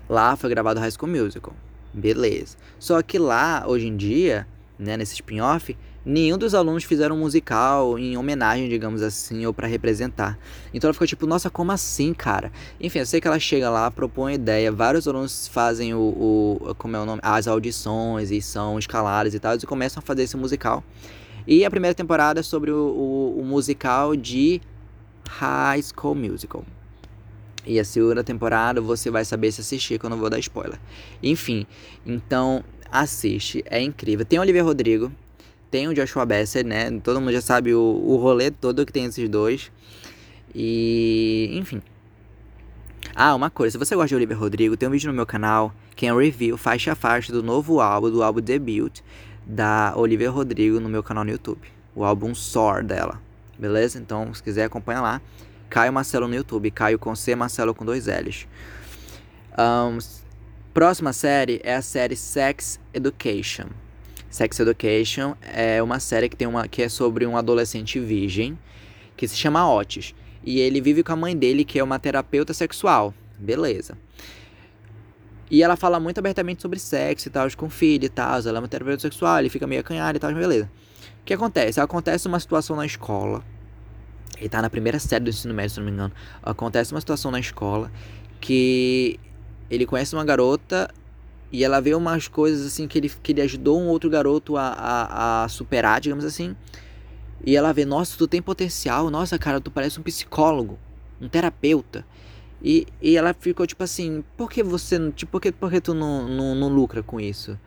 Lá 0.08 0.36
foi 0.36 0.50
gravado 0.50 0.80
High 0.80 0.90
School 0.90 1.10
Musical. 1.10 1.54
Beleza. 1.92 2.56
Só 2.78 3.00
que 3.02 3.18
lá, 3.18 3.64
hoje 3.66 3.86
em 3.86 3.96
dia, 3.96 4.46
né, 4.78 4.96
nesse 4.96 5.14
spin-off, 5.14 5.76
nenhum 6.04 6.36
dos 6.36 6.54
alunos 6.54 6.84
fizeram 6.84 7.16
um 7.16 7.20
musical 7.20 7.98
em 7.98 8.16
homenagem, 8.16 8.68
digamos 8.68 9.00
assim, 9.00 9.46
ou 9.46 9.54
para 9.54 9.66
representar. 9.66 10.38
Então 10.72 10.88
ela 10.88 10.92
ficou 10.92 11.06
tipo, 11.06 11.26
nossa, 11.26 11.48
como 11.48 11.72
assim, 11.72 12.12
cara? 12.12 12.52
Enfim, 12.80 12.98
eu 12.98 13.06
sei 13.06 13.20
que 13.20 13.26
ela 13.26 13.38
chega 13.38 13.70
lá, 13.70 13.90
propõe 13.90 14.32
a 14.32 14.34
ideia, 14.34 14.70
vários 14.70 15.08
alunos 15.08 15.48
fazem 15.48 15.94
o, 15.94 16.58
o 16.60 16.74
como 16.76 16.96
é 16.96 17.00
o 17.00 17.06
nome, 17.06 17.20
as 17.22 17.46
audições 17.46 18.30
e 18.30 18.42
são 18.42 18.78
escalados 18.78 19.34
e 19.34 19.38
tal, 19.38 19.54
e 19.54 19.60
começam 19.60 20.00
a 20.00 20.02
fazer 20.02 20.24
esse 20.24 20.36
musical. 20.36 20.84
E 21.46 21.64
a 21.64 21.70
primeira 21.70 21.94
temporada 21.94 22.40
é 22.40 22.42
sobre 22.42 22.70
o, 22.70 22.76
o, 22.76 23.40
o 23.40 23.44
musical 23.44 24.16
de 24.16 24.60
High 25.28 25.82
School 25.82 26.14
Musical. 26.14 26.64
E 27.66 27.80
a 27.80 27.84
segunda 27.84 28.22
temporada 28.22 28.80
você 28.80 29.10
vai 29.10 29.24
saber 29.24 29.52
se 29.52 29.60
assistir, 29.60 29.98
que 29.98 30.04
eu 30.06 30.10
não 30.10 30.18
vou 30.18 30.28
dar 30.30 30.38
spoiler. 30.38 30.78
Enfim, 31.22 31.66
então 32.04 32.62
assiste, 32.90 33.64
é 33.66 33.80
incrível. 33.80 34.24
Tem 34.24 34.38
o 34.38 34.42
Oliver 34.42 34.64
Rodrigo, 34.64 35.10
tem 35.70 35.88
o 35.88 35.94
Joshua 35.94 36.24
Besser, 36.26 36.64
né? 36.64 36.90
Todo 37.02 37.20
mundo 37.20 37.32
já 37.32 37.40
sabe 37.40 37.74
o, 37.74 37.80
o 37.80 38.16
rolê 38.16 38.50
todo 38.50 38.84
que 38.86 38.92
tem 38.92 39.06
esses 39.06 39.28
dois. 39.28 39.72
E, 40.54 41.50
enfim, 41.54 41.82
Ah, 43.14 43.34
uma 43.34 43.50
coisa, 43.50 43.72
se 43.72 43.78
você 43.78 43.94
gosta 43.94 44.08
de 44.08 44.14
Olivia 44.16 44.36
Rodrigo, 44.36 44.76
tem 44.76 44.88
um 44.88 44.92
vídeo 44.92 45.08
no 45.08 45.14
meu 45.14 45.26
canal 45.26 45.72
que 45.96 46.06
é 46.06 46.12
um 46.12 46.18
review 46.18 46.56
faixa 46.56 46.92
a 46.92 46.94
faixa 46.94 47.32
do 47.32 47.42
novo 47.42 47.80
álbum, 47.80 48.10
do 48.10 48.22
álbum 48.22 48.40
debut 48.40 49.00
da 49.46 49.92
Olivia 49.96 50.30
Rodrigo 50.30 50.80
no 50.80 50.88
meu 50.88 51.02
canal 51.02 51.24
no 51.24 51.30
YouTube. 51.30 51.60
O 51.94 52.04
álbum 52.04 52.34
Soar 52.34 52.84
dela. 52.84 53.20
Beleza? 53.58 53.98
Então, 53.98 54.34
se 54.34 54.42
quiser 54.42 54.64
acompanha 54.64 55.00
lá. 55.00 55.22
Caio 55.74 55.92
Marcelo 55.92 56.28
no 56.28 56.36
YouTube, 56.36 56.70
Caio 56.70 57.00
com 57.00 57.16
C, 57.16 57.34
Marcelo 57.34 57.74
com 57.74 57.84
dois 57.84 58.06
L's. 58.06 58.46
Um, 59.58 59.98
próxima 60.72 61.12
série 61.12 61.60
é 61.64 61.74
a 61.74 61.82
série 61.82 62.14
Sex 62.14 62.78
Education. 62.94 63.66
Sex 64.30 64.60
Education 64.60 65.34
é 65.42 65.82
uma 65.82 65.98
série 65.98 66.28
que 66.28 66.36
tem 66.36 66.46
uma 66.46 66.68
que 66.68 66.80
é 66.80 66.88
sobre 66.88 67.26
um 67.26 67.36
adolescente 67.36 67.98
virgem 67.98 68.56
que 69.16 69.26
se 69.26 69.34
chama 69.34 69.68
Otis. 69.68 70.14
E 70.44 70.60
ele 70.60 70.80
vive 70.80 71.02
com 71.02 71.12
a 71.12 71.16
mãe 71.16 71.36
dele, 71.36 71.64
que 71.64 71.76
é 71.80 71.82
uma 71.82 71.98
terapeuta 71.98 72.54
sexual. 72.54 73.12
Beleza. 73.36 73.98
E 75.50 75.60
ela 75.60 75.74
fala 75.74 75.98
muito 75.98 76.18
abertamente 76.18 76.62
sobre 76.62 76.78
sexo 76.78 77.26
e 77.26 77.32
tal, 77.32 77.48
com 77.56 77.68
filho 77.68 78.04
e 78.04 78.08
tal. 78.08 78.38
Ela 78.38 78.58
é 78.58 78.60
uma 78.60 78.68
terapeuta 78.68 79.00
sexual, 79.00 79.40
ele 79.40 79.48
fica 79.48 79.66
meio 79.66 79.80
acanhado 79.80 80.18
e 80.18 80.20
tal, 80.20 80.32
beleza. 80.32 80.70
O 81.20 81.24
que 81.24 81.34
acontece? 81.34 81.80
Acontece 81.80 82.28
uma 82.28 82.38
situação 82.38 82.76
na 82.76 82.86
escola. 82.86 83.42
Ele 84.38 84.48
tá 84.48 84.60
na 84.60 84.70
primeira 84.70 84.98
série 84.98 85.24
do 85.24 85.30
ensino 85.30 85.54
médio, 85.54 85.70
se 85.70 85.78
não 85.78 85.86
me 85.86 85.92
engano. 85.92 86.12
Acontece 86.42 86.92
uma 86.92 87.00
situação 87.00 87.30
na 87.30 87.40
escola 87.40 87.90
que 88.40 89.18
ele 89.70 89.86
conhece 89.86 90.14
uma 90.14 90.24
garota 90.24 90.90
e 91.50 91.62
ela 91.64 91.80
vê 91.80 91.94
umas 91.94 92.28
coisas 92.28 92.66
assim 92.66 92.88
que 92.88 92.98
ele, 92.98 93.08
que 93.08 93.32
ele 93.32 93.40
ajudou 93.42 93.80
um 93.80 93.86
outro 93.86 94.10
garoto 94.10 94.56
a, 94.56 94.68
a, 94.68 95.44
a 95.44 95.48
superar, 95.48 96.00
digamos 96.00 96.24
assim. 96.24 96.54
E 97.46 97.56
ela 97.56 97.72
vê, 97.72 97.84
nossa, 97.84 98.16
tu 98.16 98.26
tem 98.26 98.42
potencial, 98.42 99.10
nossa, 99.10 99.38
cara, 99.38 99.60
tu 99.60 99.70
parece 99.70 100.00
um 100.00 100.02
psicólogo, 100.02 100.78
um 101.20 101.28
terapeuta. 101.28 102.04
E, 102.62 102.86
e 103.00 103.16
ela 103.16 103.34
ficou 103.34 103.66
tipo 103.66 103.84
assim, 103.84 104.24
por 104.36 104.50
que 104.50 104.62
você, 104.62 104.98
tipo, 105.12 105.32
por 105.32 105.40
que, 105.40 105.52
por 105.52 105.70
que 105.70 105.80
tu 105.80 105.92
não, 105.92 106.26
não, 106.26 106.54
não 106.54 106.68
lucra 106.68 107.02
com 107.02 107.20
isso? 107.20 107.58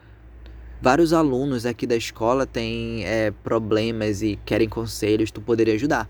Vários 0.82 1.14
alunos 1.14 1.66
aqui 1.66 1.88
da 1.88 1.96
escola 1.96 2.46
têm 2.46 3.06
é, 3.06 3.32
problemas 3.32 4.22
e 4.22 4.38
querem 4.46 4.68
conselhos, 4.68 5.32
tu 5.32 5.40
poderia 5.40 5.76
ajudar. 5.76 6.10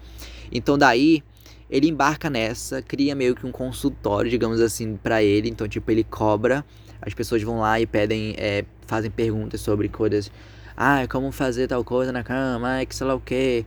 Então 0.51 0.77
daí 0.77 1.23
ele 1.69 1.89
embarca 1.89 2.29
nessa, 2.29 2.81
cria 2.81 3.13
meio 3.13 3.35
que 3.35 3.45
um 3.45 3.51
consultório, 3.51 4.29
digamos 4.31 4.61
assim, 4.61 4.95
para 4.95 5.21
ele. 5.21 5.49
Então, 5.49 5.67
tipo, 5.67 5.91
ele 5.91 6.03
cobra, 6.03 6.65
as 7.01 7.13
pessoas 7.13 7.43
vão 7.43 7.59
lá 7.59 7.79
e 7.79 7.85
pedem, 7.85 8.35
é, 8.37 8.63
fazem 8.85 9.11
perguntas 9.11 9.61
sobre 9.61 9.89
coisas 9.89 10.31
ah, 10.77 11.07
como 11.09 11.31
fazer 11.31 11.67
tal 11.67 11.83
coisa 11.83 12.11
na 12.11 12.23
cama, 12.23 12.81
ah, 12.81 12.85
que 12.85 12.95
sei 12.95 13.07
lá 13.07 13.15
o 13.15 13.19
que. 13.19 13.65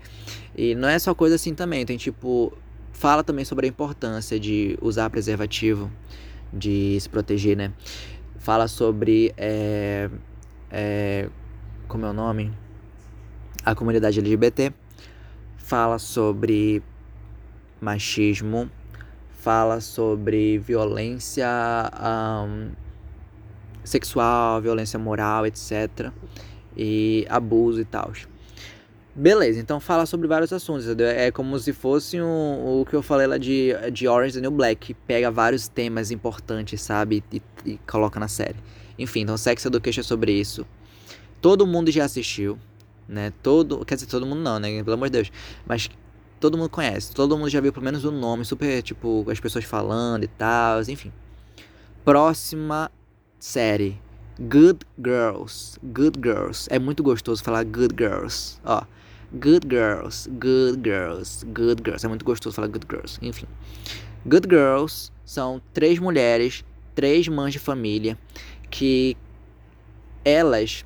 E 0.57 0.77
não 0.77 0.88
é 0.88 0.97
só 0.97 1.12
coisa 1.12 1.35
assim 1.35 1.53
também, 1.55 1.85
tem 1.85 1.97
tipo. 1.97 2.53
Fala 2.93 3.25
também 3.25 3.45
sobre 3.45 3.66
a 3.66 3.69
importância 3.69 4.38
de 4.38 4.79
usar 4.81 5.11
preservativo, 5.11 5.90
de 6.53 6.99
se 7.01 7.09
proteger, 7.09 7.57
né? 7.57 7.73
Fala 8.38 8.69
sobre. 8.69 9.35
É, 9.37 10.09
é, 10.71 11.29
como 11.88 12.07
é 12.07 12.11
o 12.11 12.12
nome? 12.12 12.53
A 13.64 13.75
comunidade 13.75 14.21
LGBT. 14.21 14.73
Fala 15.70 16.00
sobre 16.00 16.83
machismo. 17.80 18.68
Fala 19.30 19.80
sobre 19.80 20.59
violência 20.59 21.48
um, 22.44 22.72
sexual, 23.85 24.61
violência 24.61 24.98
moral, 24.98 25.46
etc 25.46 26.11
e 26.76 27.24
abuso 27.28 27.80
e 27.80 27.85
tal. 27.85 28.12
Beleza, 29.14 29.61
então 29.61 29.78
fala 29.78 30.06
sobre 30.06 30.26
vários 30.26 30.52
assuntos, 30.52 30.87
entendeu? 30.87 31.06
É 31.06 31.30
como 31.30 31.56
se 31.59 31.72
fosse 31.72 32.20
um, 32.20 32.80
o 32.80 32.85
que 32.85 32.94
eu 32.94 33.02
falei 33.02 33.28
lá 33.28 33.38
de, 33.38 33.70
de 33.92 34.09
Orange 34.09 34.38
and 34.38 34.42
New 34.42 34.50
Black, 34.50 34.94
pega 35.06 35.30
vários 35.30 35.68
temas 35.68 36.11
importantes, 36.11 36.80
sabe, 36.80 37.22
e, 37.33 37.42
e 37.64 37.78
coloca 37.87 38.18
na 38.18 38.26
série. 38.26 38.56
Enfim, 38.98 39.20
então 39.20 39.37
Sex 39.37 39.64
Education 39.64 40.00
é 40.00 40.04
sobre 40.04 40.33
isso. 40.33 40.66
Todo 41.40 41.64
mundo 41.64 41.92
já 41.92 42.04
assistiu, 42.04 42.59
né? 43.11 43.33
Todo, 43.42 43.85
quer 43.85 43.96
dizer, 43.96 44.07
todo 44.07 44.25
mundo 44.25 44.40
não, 44.40 44.59
né? 44.59 44.83
Pelo 44.83 44.94
amor 44.94 45.09
de 45.09 45.12
Deus. 45.12 45.33
Mas 45.66 45.90
todo 46.38 46.57
mundo 46.57 46.70
conhece, 46.70 47.12
todo 47.12 47.37
mundo 47.37 47.51
já 47.51 47.61
viu 47.61 47.73
pelo 47.73 47.85
menos 47.85 48.05
o 48.05 48.11
nome, 48.11 48.44
super, 48.44 48.83
tipo, 48.83 49.27
as 49.31 49.38
pessoas 49.38 49.64
falando 49.64 50.25
e 50.25 50.29
tal, 50.29 50.81
enfim. 50.83 51.12
Próxima 52.05 52.90
série 53.38 54.01
Good 54.40 54.87
Girls. 54.99 55.79
Good 55.83 56.18
Girls. 56.23 56.66
É 56.70 56.79
muito 56.79 57.03
gostoso 57.03 57.44
falar 57.44 57.62
Good 57.64 57.94
Girls. 57.99 58.59
Ó. 58.64 58.83
Good 59.33 59.66
Girls. 59.68 60.29
Good 60.31 60.81
Girls. 60.83 61.44
Good 61.44 61.83
Girls. 61.85 62.07
É 62.07 62.09
muito 62.09 62.25
gostoso 62.25 62.57
falar 62.57 62.68
Good 62.68 62.87
Girls. 62.88 63.18
Enfim. 63.20 63.46
Good 64.25 64.49
Girls 64.49 65.12
são 65.27 65.61
três 65.75 65.99
mulheres, 65.99 66.64
três 66.94 67.29
mães 67.29 67.53
de 67.53 67.59
família 67.59 68.18
que 68.70 69.16
elas 70.25 70.85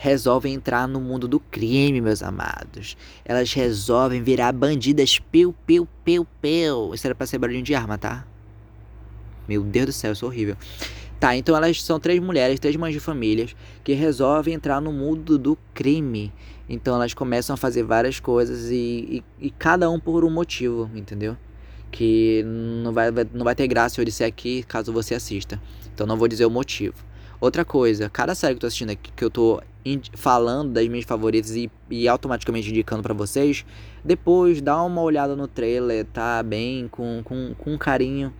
resolvem 0.00 0.54
entrar 0.54 0.88
no 0.88 0.98
mundo 0.98 1.28
do 1.28 1.38
crime, 1.38 2.00
meus 2.00 2.22
amados. 2.22 2.96
Elas 3.22 3.52
resolvem 3.52 4.22
virar 4.22 4.50
bandidas 4.50 5.18
piu, 5.18 5.54
piu, 5.66 5.86
piu, 6.02 6.26
piu. 6.40 6.94
Isso 6.94 7.06
era 7.06 7.14
pra 7.14 7.26
ser 7.26 7.36
barulhinho 7.36 7.62
de 7.62 7.74
arma, 7.74 7.98
tá? 7.98 8.26
Meu 9.46 9.62
Deus 9.62 9.86
do 9.86 9.92
céu, 9.92 10.12
eu 10.12 10.14
sou 10.14 10.30
horrível. 10.30 10.56
Tá, 11.20 11.36
então 11.36 11.54
elas 11.54 11.82
são 11.82 12.00
três 12.00 12.18
mulheres, 12.18 12.58
três 12.58 12.74
mães 12.76 12.94
de 12.94 13.00
famílias 13.00 13.54
que 13.84 13.92
resolvem 13.92 14.54
entrar 14.54 14.80
no 14.80 14.90
mundo 14.90 15.36
do 15.36 15.58
crime. 15.74 16.32
Então 16.66 16.94
elas 16.94 17.12
começam 17.12 17.52
a 17.52 17.56
fazer 17.58 17.82
várias 17.82 18.18
coisas 18.18 18.70
e, 18.70 19.22
e, 19.38 19.48
e 19.48 19.50
cada 19.50 19.90
um 19.90 20.00
por 20.00 20.24
um 20.24 20.30
motivo, 20.30 20.90
entendeu? 20.94 21.36
Que 21.90 22.42
não 22.82 22.94
vai, 22.94 23.10
não 23.34 23.44
vai 23.44 23.54
ter 23.54 23.66
graça 23.66 24.00
eu 24.00 24.04
disser 24.06 24.26
aqui 24.26 24.62
caso 24.62 24.94
você 24.94 25.14
assista. 25.14 25.60
Então 25.92 26.06
não 26.06 26.16
vou 26.16 26.26
dizer 26.26 26.46
o 26.46 26.50
motivo. 26.50 26.94
Outra 27.38 27.66
coisa, 27.66 28.08
cada 28.08 28.34
série 28.34 28.54
que 28.54 28.56
eu 28.56 28.60
tô 28.60 28.66
assistindo 28.66 28.90
aqui, 28.90 29.12
que 29.14 29.24
eu 29.24 29.30
tô 29.30 29.60
falando 30.14 30.72
das 30.72 30.86
minhas 30.88 31.04
favoritas 31.04 31.54
e, 31.56 31.70
e 31.90 32.08
automaticamente 32.08 32.70
indicando 32.70 33.02
para 33.02 33.14
vocês, 33.14 33.64
depois 34.04 34.60
dá 34.60 34.82
uma 34.82 35.00
olhada 35.02 35.34
no 35.34 35.48
trailer, 35.48 36.04
tá? 36.06 36.42
Bem, 36.42 36.88
com, 36.88 37.22
com, 37.24 37.54
com 37.54 37.78
carinho, 37.78 38.32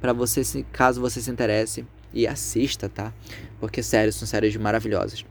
para 0.00 0.12
você, 0.12 0.64
caso 0.72 1.00
você 1.00 1.20
se 1.20 1.30
interesse 1.30 1.86
e 2.12 2.26
assista, 2.26 2.88
tá? 2.88 3.12
Porque, 3.58 3.82
sério, 3.82 4.12
são 4.12 4.26
séries 4.26 4.56
maravilhosas. 4.56 5.24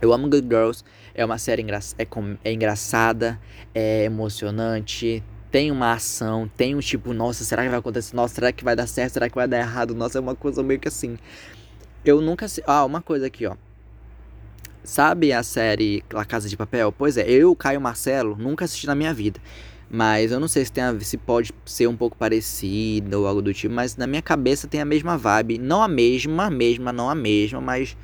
Eu 0.00 0.12
amo 0.12 0.28
Good 0.28 0.46
Girls, 0.46 0.84
é 1.14 1.24
uma 1.24 1.38
série 1.38 1.62
engra 1.62 1.78
é, 1.98 2.06
é 2.44 2.52
engraçada, 2.52 3.40
é 3.74 4.04
emocionante, 4.04 5.22
tem 5.50 5.70
uma 5.70 5.92
ação, 5.92 6.50
tem 6.56 6.74
um 6.74 6.80
tipo, 6.80 7.14
nossa, 7.14 7.44
será 7.44 7.62
que 7.62 7.68
vai 7.68 7.78
acontecer? 7.78 8.16
Nossa, 8.16 8.34
será 8.34 8.52
que 8.52 8.64
vai 8.64 8.74
dar 8.74 8.88
certo? 8.88 9.12
Será 9.12 9.28
que 9.28 9.36
vai 9.36 9.46
dar 9.46 9.58
errado? 9.58 9.94
Nossa, 9.94 10.18
é 10.18 10.20
uma 10.20 10.34
coisa 10.34 10.62
meio 10.62 10.80
que 10.80 10.88
assim. 10.88 11.16
Eu 12.04 12.20
nunca. 12.20 12.46
Ah, 12.66 12.84
uma 12.84 13.00
coisa 13.00 13.26
aqui, 13.26 13.46
ó. 13.46 13.56
Sabe 14.84 15.32
a 15.32 15.42
série 15.42 16.04
La 16.12 16.26
Casa 16.26 16.46
de 16.46 16.58
Papel? 16.58 16.92
Pois 16.92 17.16
é, 17.16 17.26
eu, 17.26 17.56
Caio 17.56 17.80
Marcelo, 17.80 18.36
nunca 18.36 18.66
assisti 18.66 18.86
na 18.86 18.94
minha 18.94 19.14
vida. 19.14 19.40
Mas 19.90 20.30
eu 20.30 20.38
não 20.38 20.46
sei 20.46 20.62
se, 20.62 20.70
tem 20.70 20.84
a, 20.84 21.00
se 21.00 21.16
pode 21.16 21.54
ser 21.64 21.86
um 21.86 21.96
pouco 21.96 22.14
parecido 22.18 23.20
ou 23.20 23.26
algo 23.26 23.40
do 23.40 23.54
tipo, 23.54 23.74
mas 23.74 23.96
na 23.96 24.06
minha 24.06 24.20
cabeça 24.20 24.68
tem 24.68 24.82
a 24.82 24.84
mesma 24.84 25.16
vibe. 25.16 25.56
Não 25.56 25.82
a 25.82 25.88
mesma, 25.88 26.50
mesma, 26.50 26.92
não 26.92 27.08
a 27.08 27.14
mesma, 27.14 27.62
mas 27.62 27.96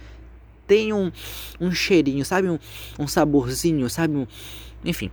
tem 0.67 0.91
um, 0.91 1.13
um 1.61 1.71
cheirinho, 1.71 2.25
sabe? 2.25 2.49
Um, 2.49 2.59
um 2.99 3.07
saborzinho, 3.07 3.91
sabe? 3.91 4.17
Um, 4.17 4.27
enfim. 4.83 5.11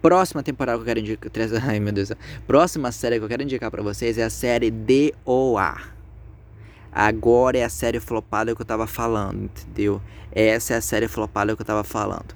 Próxima 0.00 0.40
temporada 0.40 0.78
que 0.78 0.82
eu 0.82 0.86
quero 0.86 1.00
indicar. 1.00 1.30
Ai 1.68 1.80
meu 1.80 1.92
Deus. 1.92 2.12
Próxima 2.46 2.92
série 2.92 3.18
que 3.18 3.24
eu 3.24 3.28
quero 3.28 3.42
indicar 3.42 3.72
para 3.72 3.82
vocês 3.82 4.18
é 4.18 4.22
a 4.22 4.30
série 4.30 4.70
DOA. 4.70 5.91
Agora 6.92 7.56
é 7.56 7.64
a 7.64 7.70
série 7.70 7.98
flopada 7.98 8.54
que 8.54 8.60
eu 8.60 8.66
tava 8.66 8.86
falando, 8.86 9.44
entendeu? 9.44 10.00
Essa 10.30 10.74
é 10.74 10.76
a 10.76 10.80
série 10.82 11.08
flopada 11.08 11.56
que 11.56 11.62
eu 11.62 11.66
tava 11.66 11.82
falando. 11.82 12.34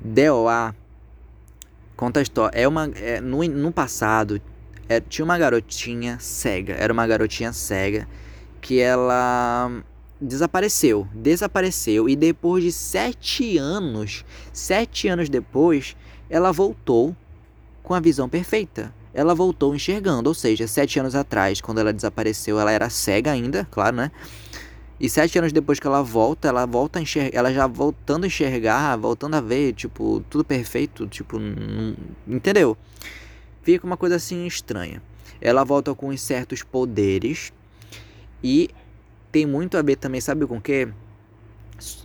DOA 0.00 0.74
Conta 2.02 2.18
a 2.18 2.22
história. 2.24 2.58
É 2.58 2.66
uma, 2.66 2.90
é, 2.96 3.20
no, 3.20 3.44
no 3.44 3.70
passado, 3.70 4.40
é, 4.88 5.00
tinha 5.00 5.24
uma 5.24 5.38
garotinha 5.38 6.18
cega. 6.18 6.74
Era 6.74 6.92
uma 6.92 7.06
garotinha 7.06 7.52
cega 7.52 8.08
que 8.60 8.80
ela 8.80 9.70
desapareceu. 10.20 11.06
Desapareceu. 11.14 12.08
E 12.08 12.16
depois 12.16 12.64
de 12.64 12.72
sete 12.72 13.56
anos, 13.56 14.24
sete 14.52 15.06
anos 15.06 15.28
depois, 15.28 15.96
ela 16.28 16.50
voltou 16.50 17.14
com 17.84 17.94
a 17.94 18.00
visão 18.00 18.28
perfeita. 18.28 18.92
Ela 19.14 19.34
voltou 19.34 19.74
enxergando. 19.74 20.28
Ou 20.28 20.34
seja, 20.34 20.66
sete 20.66 20.98
anos 20.98 21.14
atrás, 21.14 21.60
quando 21.60 21.78
ela 21.78 21.92
desapareceu, 21.92 22.58
ela 22.58 22.72
era 22.72 22.88
cega 22.88 23.30
ainda, 23.30 23.66
claro, 23.70 23.96
né? 23.96 24.10
E 24.98 25.08
sete 25.08 25.36
anos 25.38 25.52
depois 25.52 25.80
que 25.80 25.86
ela 25.86 26.00
volta, 26.00 26.46
ela 26.46 26.64
volta 26.64 27.00
a 27.00 27.02
enxergar, 27.02 27.36
ela 27.36 27.52
já 27.52 27.66
voltando 27.66 28.24
a 28.24 28.26
enxergar, 28.28 28.96
voltando 28.96 29.34
a 29.34 29.40
ver, 29.40 29.72
tipo, 29.72 30.24
tudo 30.30 30.44
perfeito, 30.44 31.08
tipo, 31.08 31.38
entendeu? 32.26 32.76
Fica 33.62 33.84
uma 33.84 33.96
coisa 33.96 34.16
assim 34.16 34.46
estranha. 34.46 35.02
Ela 35.40 35.64
volta 35.64 35.92
com 35.92 36.16
certos 36.16 36.62
poderes 36.62 37.52
e 38.44 38.70
tem 39.32 39.44
muito 39.44 39.76
a 39.76 39.82
ver 39.82 39.96
também, 39.96 40.20
sabe 40.20 40.46
com 40.46 40.60
que? 40.60 40.88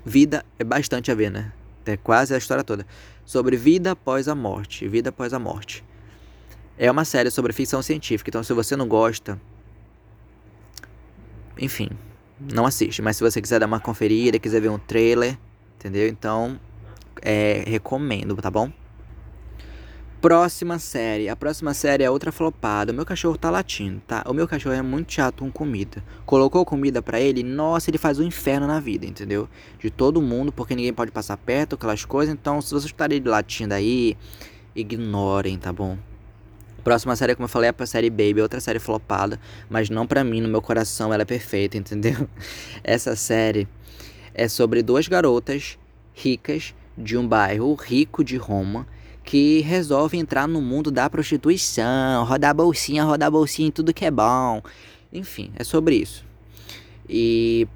Vida 0.03 0.43
é 0.57 0.63
bastante 0.63 1.11
a 1.11 1.15
ver, 1.15 1.29
né? 1.29 1.51
É 1.85 1.97
quase 1.97 2.33
a 2.33 2.37
história 2.37 2.63
toda. 2.63 2.85
Sobre 3.25 3.55
vida 3.55 3.91
após 3.91 4.27
a 4.27 4.33
morte. 4.33 4.87
Vida 4.87 5.09
após 5.09 5.33
a 5.33 5.39
morte. 5.39 5.83
É 6.77 6.91
uma 6.91 7.05
série 7.05 7.31
sobre 7.31 7.53
ficção 7.53 7.81
científica, 7.81 8.29
então 8.29 8.43
se 8.43 8.53
você 8.53 8.75
não 8.75 8.87
gosta, 8.87 9.39
enfim, 11.57 11.89
não 12.39 12.65
assiste. 12.65 13.01
Mas 13.01 13.17
se 13.17 13.23
você 13.23 13.41
quiser 13.41 13.59
dar 13.59 13.65
uma 13.65 13.79
conferida, 13.79 14.37
quiser 14.37 14.61
ver 14.61 14.69
um 14.69 14.77
trailer, 14.77 15.37
entendeu? 15.75 16.07
Então, 16.07 16.59
é, 17.21 17.63
recomendo, 17.65 18.35
tá 18.35 18.51
bom? 18.51 18.71
Próxima 20.21 20.79
série. 20.79 21.29
A 21.29 21.35
próxima 21.35 21.73
série 21.73 22.03
é 22.03 22.09
outra 22.09 22.31
flopada. 22.31 22.91
O 22.91 22.95
meu 22.95 23.05
cachorro 23.05 23.37
tá 23.37 23.51
latindo, 23.51 24.01
tá? 24.07 24.23
O 24.27 24.33
meu 24.33 24.47
cachorro 24.47 24.75
é 24.75 24.81
muito 24.81 25.13
chato 25.13 25.43
com 25.43 25.51
comida. 25.51 26.03
Colocou 26.25 26.65
comida 26.65 27.01
para 27.01 27.19
ele, 27.19 27.43
nossa, 27.43 27.89
ele 27.89 27.99
faz 27.99 28.19
um 28.19 28.23
inferno 28.23 28.65
na 28.65 28.79
vida, 28.79 29.05
entendeu? 29.05 29.47
De 29.79 29.91
todo 29.91 30.21
mundo, 30.21 30.51
porque 30.51 30.75
ninguém 30.75 30.91
pode 30.91 31.11
passar 31.11 31.37
perto, 31.37 31.75
aquelas 31.75 32.03
coisas. 32.03 32.33
Então, 32.33 32.59
se 32.61 32.69
vocês 32.69 32.85
estarem 32.85 33.21
latindo 33.23 33.75
aí, 33.75 34.17
ignorem, 34.75 35.57
tá 35.57 35.71
bom? 35.71 35.97
Próxima 36.87 37.17
série, 37.17 37.35
como 37.35 37.43
eu 37.43 37.49
falei, 37.49 37.69
é 37.69 37.75
a 37.77 37.85
série 37.85 38.09
Baby, 38.09 38.39
outra 38.41 38.61
série 38.61 38.79
flopada, 38.79 39.37
mas 39.69 39.89
não 39.89 40.07
para 40.07 40.23
mim, 40.23 40.39
no 40.39 40.47
meu 40.47 40.61
coração 40.61 41.13
ela 41.13 41.23
é 41.23 41.25
perfeita, 41.25 41.75
entendeu? 41.77 42.29
Essa 42.81 43.13
série 43.13 43.67
é 44.33 44.47
sobre 44.47 44.81
duas 44.81 45.05
garotas 45.05 45.77
ricas 46.13 46.73
de 46.97 47.17
um 47.17 47.27
bairro 47.27 47.73
rico 47.73 48.23
de 48.23 48.37
Roma 48.37 48.87
que 49.25 49.59
resolve 49.59 50.17
entrar 50.17 50.47
no 50.47 50.61
mundo 50.61 50.89
da 50.89 51.09
prostituição, 51.09 52.23
rodar 52.23 52.55
bolsinha, 52.55 53.03
rodar 53.03 53.29
bolsinha 53.29 53.67
em 53.67 53.71
tudo 53.71 53.93
que 53.93 54.05
é 54.05 54.11
bom. 54.11 54.61
Enfim, 55.11 55.51
é 55.57 55.65
sobre 55.65 55.95
isso. 55.95 56.23
E 57.09 57.67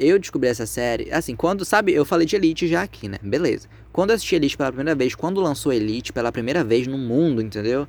eu 0.00 0.18
descobri 0.18 0.48
essa 0.48 0.64
série, 0.64 1.12
assim, 1.12 1.36
quando, 1.36 1.66
sabe, 1.66 1.92
eu 1.92 2.06
falei 2.06 2.26
de 2.26 2.34
Elite 2.34 2.66
já 2.66 2.80
aqui, 2.80 3.10
né? 3.10 3.18
Beleza. 3.22 3.68
Quando 3.92 4.08
eu 4.08 4.16
assisti 4.16 4.36
Elite 4.36 4.56
pela 4.56 4.72
primeira 4.72 4.94
vez, 4.94 5.14
quando 5.14 5.38
lançou 5.38 5.70
Elite 5.70 6.14
pela 6.14 6.32
primeira 6.32 6.64
vez 6.64 6.86
no 6.86 6.96
mundo, 6.96 7.42
entendeu? 7.42 7.86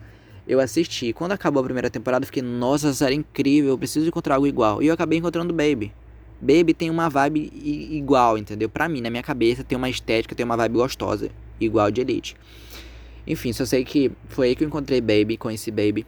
Eu 0.50 0.60
assisti. 0.60 1.14
Quando 1.14 1.34
acabou 1.34 1.62
a 1.62 1.64
primeira 1.64 1.92
temporada, 1.92 2.24
eu 2.24 2.26
fiquei, 2.26 2.42
nossa, 2.42 2.88
essa 2.88 2.98
série 2.98 3.14
é 3.14 3.18
incrível, 3.18 3.70
eu 3.70 3.78
preciso 3.78 4.08
encontrar 4.08 4.34
algo 4.34 4.48
igual. 4.48 4.82
E 4.82 4.88
eu 4.88 4.94
acabei 4.96 5.20
encontrando 5.20 5.54
Baby. 5.54 5.94
Baby 6.42 6.74
tem 6.74 6.90
uma 6.90 7.08
vibe 7.08 7.52
igual, 7.54 8.36
entendeu? 8.36 8.68
Pra 8.68 8.90
mim, 8.90 9.00
na 9.00 9.12
minha 9.12 9.22
cabeça, 9.22 9.64
tem 9.64 9.78
uma 9.78 9.88
estética, 9.88 10.34
tem 10.34 10.44
uma 10.44 10.58
vibe 10.58 10.74
gostosa, 10.74 11.30
igual 11.60 11.92
de 11.92 12.02
Elite. 12.02 12.36
Enfim, 13.28 13.54
só 13.54 13.64
sei 13.64 13.86
que 13.86 14.12
foi 14.28 14.48
aí 14.48 14.56
que 14.56 14.64
eu 14.64 14.68
encontrei 14.68 15.00
Baby, 15.00 15.38
conheci 15.38 15.70
Baby. 15.70 16.04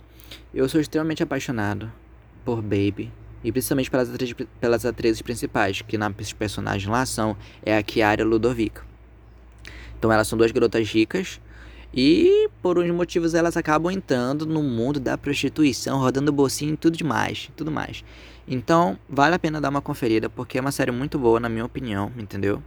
Eu 0.52 0.68
sou 0.68 0.82
extremamente 0.82 1.22
apaixonado 1.22 1.92
por 2.44 2.64
Baby. 2.64 3.12
E 3.44 3.52
principalmente 3.52 3.92
pelas 3.92 4.10
atrizes, 4.10 4.36
pelas 4.60 4.86
atrizes 4.88 5.22
principais, 5.22 5.84
que 5.84 6.00
na 6.00 6.10
personagem 6.10 6.90
lá 6.90 7.06
são 7.06 7.38
é 7.62 7.78
a 7.78 7.84
Kiara 7.84 8.26
Ludovica. 8.26 8.84
Então 10.00 10.12
elas 10.12 10.28
são 10.28 10.36
duas 10.36 10.52
garotas 10.52 10.90
ricas. 10.90 11.40
E 11.94 12.50
por 12.62 12.80
uns 12.80 12.90
motivos 12.92 13.34
elas 13.34 13.58
acabam 13.58 13.92
entrando 13.92 14.46
no 14.46 14.64
mundo 14.64 15.00
da 15.00 15.18
prostituição, 15.18 16.00
rodando 16.00 16.32
bolsinho 16.32 16.74
e 16.74 16.78
tudo 16.78 16.96
demais, 16.96 17.50
tudo 17.56 17.70
mais. 17.70 18.04
Então, 18.48 18.98
vale 19.10 19.36
a 19.36 19.40
pena 19.40 19.60
dar 19.60 19.70
uma 19.70 19.82
conferida, 19.82 20.30
porque 20.30 20.58
é 20.58 20.62
uma 20.62 20.72
série 20.72 20.92
muito 20.92 21.20
boa, 21.20 21.40
na 21.40 21.50
minha 21.50 21.66
opinião, 21.66 22.12
entendeu? 22.18 22.62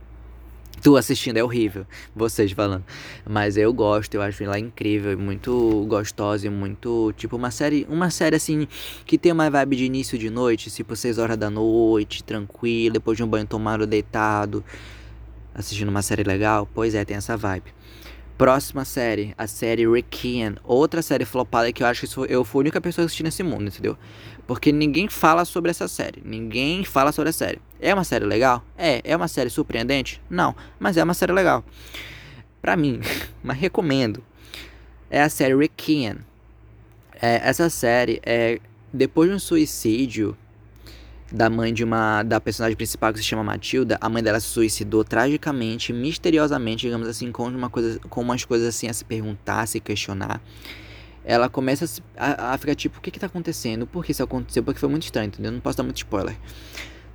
Tu 0.82 0.96
assistindo 0.96 1.38
é 1.38 1.44
horrível, 1.44 1.86
vocês 2.14 2.52
falando. 2.52 2.84
Mas 3.26 3.56
eu 3.56 3.72
gosto, 3.72 4.14
eu 4.14 4.22
acho 4.22 4.42
ela 4.44 4.58
incrível, 4.58 5.18
muito 5.18 5.86
gostosa 5.88 6.46
e 6.46 6.50
muito. 6.50 7.12
Tipo, 7.16 7.36
uma 7.36 7.50
série. 7.50 7.86
Uma 7.88 8.10
série 8.10 8.36
assim 8.36 8.68
que 9.06 9.16
tem 9.16 9.32
uma 9.32 9.48
vibe 9.48 9.76
de 9.76 9.84
início 9.84 10.18
de 10.18 10.28
noite, 10.28 10.70
tipo 10.70 10.94
6 10.94 11.18
horas 11.18 11.38
da 11.38 11.48
noite, 11.48 12.22
tranquilo, 12.22 12.94
depois 12.94 13.16
de 13.16 13.24
um 13.24 13.26
banho 13.26 13.46
tomado, 13.46 13.86
deitado, 13.86 14.62
assistindo 15.54 15.88
uma 15.88 16.02
série 16.02 16.22
legal. 16.22 16.68
Pois 16.74 16.94
é, 16.94 17.04
tem 17.04 17.16
essa 17.16 17.36
vibe. 17.36 17.72
Próxima 18.36 18.84
série, 18.84 19.32
a 19.38 19.46
série 19.46 19.88
Requiem. 19.88 20.56
Outra 20.64 21.02
série 21.02 21.24
flopada 21.24 21.72
que 21.72 21.84
eu 21.84 21.86
acho 21.86 22.04
que 22.06 22.32
eu 22.32 22.44
fui 22.44 22.58
a 22.58 22.62
única 22.62 22.80
pessoa 22.80 23.04
assistindo 23.04 23.26
nesse 23.26 23.44
mundo, 23.44 23.68
entendeu? 23.68 23.96
Porque 24.44 24.72
ninguém 24.72 25.08
fala 25.08 25.44
sobre 25.44 25.70
essa 25.70 25.86
série. 25.86 26.20
Ninguém 26.24 26.84
fala 26.84 27.12
sobre 27.12 27.30
a 27.30 27.32
série. 27.32 27.60
É 27.80 27.94
uma 27.94 28.02
série 28.02 28.24
legal? 28.24 28.64
É. 28.76 29.00
É 29.04 29.16
uma 29.16 29.28
série 29.28 29.50
surpreendente? 29.50 30.20
Não. 30.28 30.54
Mas 30.80 30.96
é 30.96 31.04
uma 31.04 31.14
série 31.14 31.32
legal. 31.32 31.64
Pra 32.60 32.76
mim, 32.76 33.00
mas 33.42 33.56
recomendo. 33.56 34.20
É 35.08 35.22
a 35.22 35.28
série 35.28 35.54
Requiem. 35.54 36.16
É, 37.22 37.40
essa 37.48 37.70
série 37.70 38.20
é 38.24 38.58
depois 38.92 39.30
de 39.30 39.36
um 39.36 39.38
suicídio 39.38 40.36
da 41.34 41.50
mãe 41.50 41.74
de 41.74 41.82
uma 41.82 42.22
da 42.22 42.40
personagem 42.40 42.76
principal 42.76 43.12
que 43.12 43.18
se 43.18 43.24
chama 43.24 43.42
Matilda, 43.42 43.98
a 44.00 44.08
mãe 44.08 44.22
dela 44.22 44.38
se 44.38 44.46
suicidou 44.46 45.02
tragicamente, 45.02 45.92
misteriosamente, 45.92 46.82
digamos 46.82 47.08
assim, 47.08 47.32
com 47.32 47.48
uma 47.48 47.68
coisa, 47.68 47.98
com 48.08 48.20
umas 48.20 48.44
coisas 48.44 48.68
assim 48.68 48.88
a 48.88 48.92
se 48.92 49.04
perguntar, 49.04 49.62
a 49.62 49.66
se 49.66 49.80
questionar. 49.80 50.40
Ela 51.24 51.48
começa 51.48 51.86
a, 52.16 52.54
a 52.54 52.58
ficar 52.58 52.76
tipo, 52.76 52.98
o 52.98 53.00
que 53.00 53.10
que 53.10 53.18
tá 53.18 53.26
acontecendo? 53.26 53.84
Por 53.84 54.04
que 54.04 54.12
isso 54.12 54.22
aconteceu? 54.22 54.62
Porque 54.62 54.78
foi 54.78 54.88
muito 54.88 55.02
estranho, 55.02 55.26
entendeu? 55.26 55.50
Não 55.50 55.58
posso 55.58 55.76
dar 55.76 55.82
muito 55.82 55.96
spoiler. 55.96 56.36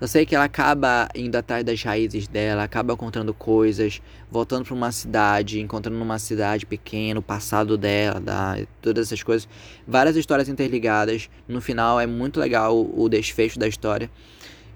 Eu 0.01 0.07
sei 0.07 0.25
que 0.25 0.33
ela 0.33 0.45
acaba 0.45 1.09
indo 1.13 1.35
atrás 1.35 1.63
das 1.63 1.83
raízes 1.83 2.25
dela, 2.25 2.63
acaba 2.63 2.93
encontrando 2.93 3.33
coisas, 3.33 4.01
voltando 4.31 4.63
para 4.63 4.73
uma 4.73 4.93
cidade, 4.93 5.59
encontrando 5.59 5.97
numa 5.97 6.17
cidade 6.17 6.65
pequena 6.65 7.19
o 7.19 7.23
passado 7.23 7.77
dela, 7.77 8.17
da, 8.17 8.57
todas 8.81 9.07
essas 9.07 9.21
coisas. 9.21 9.47
Várias 9.85 10.15
histórias 10.15 10.47
interligadas. 10.47 11.29
No 11.45 11.59
final 11.59 11.99
é 11.99 12.07
muito 12.07 12.39
legal 12.39 12.77
o, 12.77 13.03
o 13.03 13.09
desfecho 13.09 13.59
da 13.59 13.67
história. 13.67 14.09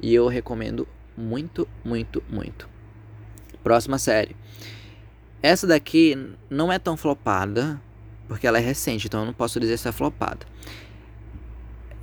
E 0.01 0.13
eu 0.13 0.27
recomendo 0.27 0.85
muito, 1.15 1.65
muito, 1.85 2.21
muito. 2.29 2.67
Próxima 3.63 3.97
série. 3.97 4.35
Essa 5.41 5.65
daqui 5.65 6.17
não 6.49 6.69
é 6.71 6.77
tão 6.77 6.97
flopada, 6.97 7.81
porque 8.27 8.45
ela 8.45 8.57
é 8.57 8.61
recente, 8.61 9.07
então 9.07 9.21
eu 9.21 9.25
não 9.25 9.33
posso 9.33 9.57
dizer 9.57 9.77
se 9.77 9.87
é 9.87 9.91
flopada. 9.93 10.45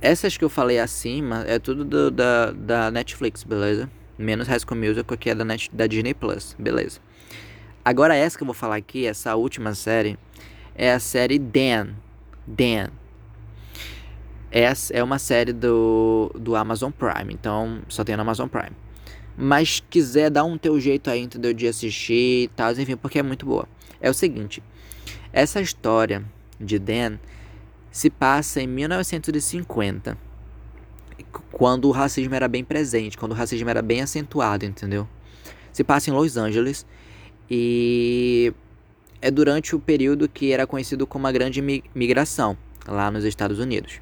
Essas 0.01 0.35
que 0.35 0.43
eu 0.43 0.49
falei 0.49 0.79
acima 0.79 1.45
é 1.47 1.59
tudo 1.59 1.85
do, 1.85 2.09
da, 2.09 2.51
da 2.51 2.89
Netflix, 2.89 3.43
beleza? 3.43 3.87
Menos 4.17 4.47
High 4.47 4.59
School 4.59 4.79
Musical, 4.79 5.15
que 5.15 5.29
é 5.29 5.35
da, 5.35 5.45
Net, 5.45 5.69
da 5.71 5.85
Disney 5.85 6.15
Plus, 6.15 6.55
beleza? 6.57 6.99
Agora 7.85 8.15
essa 8.15 8.35
que 8.35 8.41
eu 8.41 8.47
vou 8.47 8.55
falar 8.55 8.77
aqui, 8.77 9.05
essa 9.05 9.35
última 9.35 9.75
série, 9.75 10.17
é 10.73 10.91
a 10.91 10.99
série 10.99 11.37
Dan. 11.37 11.89
Dan. 12.47 12.89
Essa 14.49 14.91
é 14.91 15.03
uma 15.03 15.19
série 15.19 15.53
do, 15.53 16.31
do 16.33 16.55
Amazon 16.55 16.91
Prime, 16.91 17.31
então 17.31 17.83
só 17.87 18.03
tem 18.03 18.15
no 18.15 18.23
Amazon 18.23 18.47
Prime. 18.47 18.75
Mas 19.37 19.83
quiser 19.87 20.31
dar 20.31 20.43
um 20.43 20.57
teu 20.57 20.79
jeito 20.79 21.11
aí, 21.11 21.21
entendeu? 21.21 21.53
De 21.53 21.67
assistir 21.67 22.45
e 22.45 22.47
tal, 22.55 22.71
enfim, 22.71 22.97
porque 22.97 23.19
é 23.19 23.23
muito 23.23 23.45
boa. 23.45 23.67
É 24.01 24.09
o 24.09 24.13
seguinte, 24.15 24.63
essa 25.31 25.61
história 25.61 26.23
de 26.59 26.79
Dan 26.79 27.17
se 27.91 28.09
passa 28.09 28.61
em 28.61 28.67
1950, 28.67 30.17
quando 31.51 31.89
o 31.89 31.91
racismo 31.91 32.33
era 32.33 32.47
bem 32.47 32.63
presente, 32.63 33.17
quando 33.17 33.33
o 33.33 33.35
racismo 33.35 33.69
era 33.69 33.81
bem 33.81 34.01
acentuado, 34.01 34.65
entendeu? 34.65 35.07
Se 35.73 35.83
passa 35.83 36.09
em 36.09 36.13
Los 36.13 36.37
Angeles 36.37 36.85
e 37.49 38.53
é 39.21 39.29
durante 39.29 39.75
o 39.75 39.79
período 39.79 40.27
que 40.27 40.51
era 40.51 40.65
conhecido 40.65 41.05
como 41.05 41.27
a 41.27 41.31
Grande 41.31 41.61
Migração, 41.93 42.57
lá 42.87 43.11
nos 43.11 43.25
Estados 43.25 43.59
Unidos. 43.59 44.01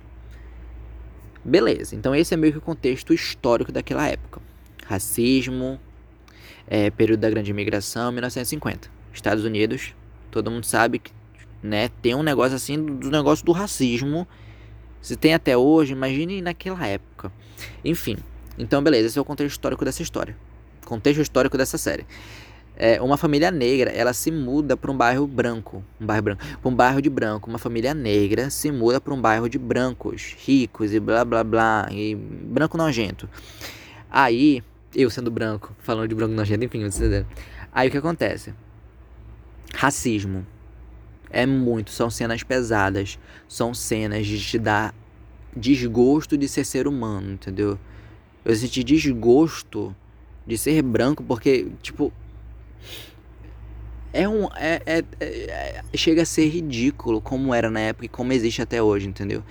Beleza, 1.43 1.95
então 1.95 2.13
esse 2.15 2.33
é 2.33 2.37
meio 2.37 2.53
que 2.53 2.59
o 2.59 2.61
contexto 2.61 3.13
histórico 3.13 3.71
daquela 3.71 4.07
época. 4.07 4.41
Racismo, 4.85 5.79
é, 6.67 6.91
período 6.91 7.21
da 7.21 7.29
Grande 7.29 7.51
Migração, 7.51 8.11
1950. 8.11 8.89
Estados 9.11 9.43
Unidos, 9.43 9.95
todo 10.29 10.51
mundo 10.51 10.65
sabe 10.65 10.99
que 10.99 11.11
né? 11.61 11.89
Tem 12.01 12.15
um 12.15 12.23
negócio 12.23 12.55
assim 12.55 12.83
do, 12.83 13.09
negócio 13.09 13.45
do 13.45 13.51
racismo. 13.51 14.27
Se 15.01 15.15
tem 15.15 15.33
até 15.33 15.55
hoje, 15.55 15.93
imagine 15.93 16.41
naquela 16.41 16.85
época. 16.85 17.31
Enfim, 17.83 18.17
então 18.57 18.83
beleza, 18.83 19.07
esse 19.07 19.17
é 19.17 19.21
o 19.21 19.25
contexto 19.25 19.51
histórico 19.51 19.85
dessa 19.85 20.01
história. 20.01 20.35
Contexto 20.85 21.21
histórico 21.21 21.57
dessa 21.57 21.77
série. 21.77 22.05
É, 22.75 23.01
uma 23.01 23.17
família 23.17 23.51
negra, 23.51 23.91
ela 23.91 24.13
se 24.13 24.31
muda 24.31 24.77
para 24.77 24.89
um 24.89 24.95
bairro 24.95 25.27
branco, 25.27 25.83
um 25.99 26.05
bairro 26.05 26.23
branco, 26.23 26.43
para 26.61 26.69
um 26.69 26.73
bairro 26.73 27.01
de 27.01 27.09
branco. 27.09 27.49
Uma 27.49 27.59
família 27.59 27.93
negra 27.93 28.49
se 28.49 28.71
muda 28.71 29.01
para 29.01 29.13
um 29.13 29.19
bairro 29.19 29.49
de 29.49 29.59
brancos, 29.59 30.35
ricos 30.39 30.93
e 30.93 30.99
blá 30.99 31.25
blá 31.25 31.43
blá, 31.43 31.87
e 31.91 32.15
branco 32.15 32.77
nojento. 32.77 33.29
Aí, 34.09 34.63
eu 34.95 35.09
sendo 35.09 35.29
branco, 35.29 35.75
falando 35.79 36.07
de 36.07 36.15
branco 36.15 36.33
nojento, 36.33 36.63
enfim, 36.63 36.83
entenderam. 36.83 37.27
Aí 37.71 37.89
o 37.89 37.91
que 37.91 37.97
acontece? 37.97 38.53
Racismo. 39.73 40.45
É 41.29 41.45
muito, 41.45 41.91
são 41.91 42.09
cenas 42.09 42.43
pesadas, 42.43 43.19
são 43.47 43.73
cenas 43.73 44.25
de 44.25 44.39
te 44.39 44.57
dar 44.57 44.93
desgosto 45.55 46.37
de 46.37 46.47
ser 46.47 46.65
ser 46.65 46.87
humano, 46.87 47.33
entendeu? 47.33 47.77
Eu 48.43 48.55
senti 48.55 48.83
desgosto 48.83 49.95
de 50.45 50.57
ser 50.57 50.81
branco 50.81 51.23
porque, 51.23 51.67
tipo, 51.81 52.11
é 54.11 54.27
um. 54.27 54.45
É, 54.55 54.81
é, 54.85 55.03
é, 55.19 55.83
chega 55.95 56.23
a 56.23 56.25
ser 56.25 56.47
ridículo 56.47 57.21
como 57.21 57.53
era 57.53 57.69
na 57.69 57.79
época 57.79 58.05
e 58.05 58.09
como 58.09 58.33
existe 58.33 58.61
até 58.61 58.81
hoje, 58.81 59.07
entendeu? 59.07 59.43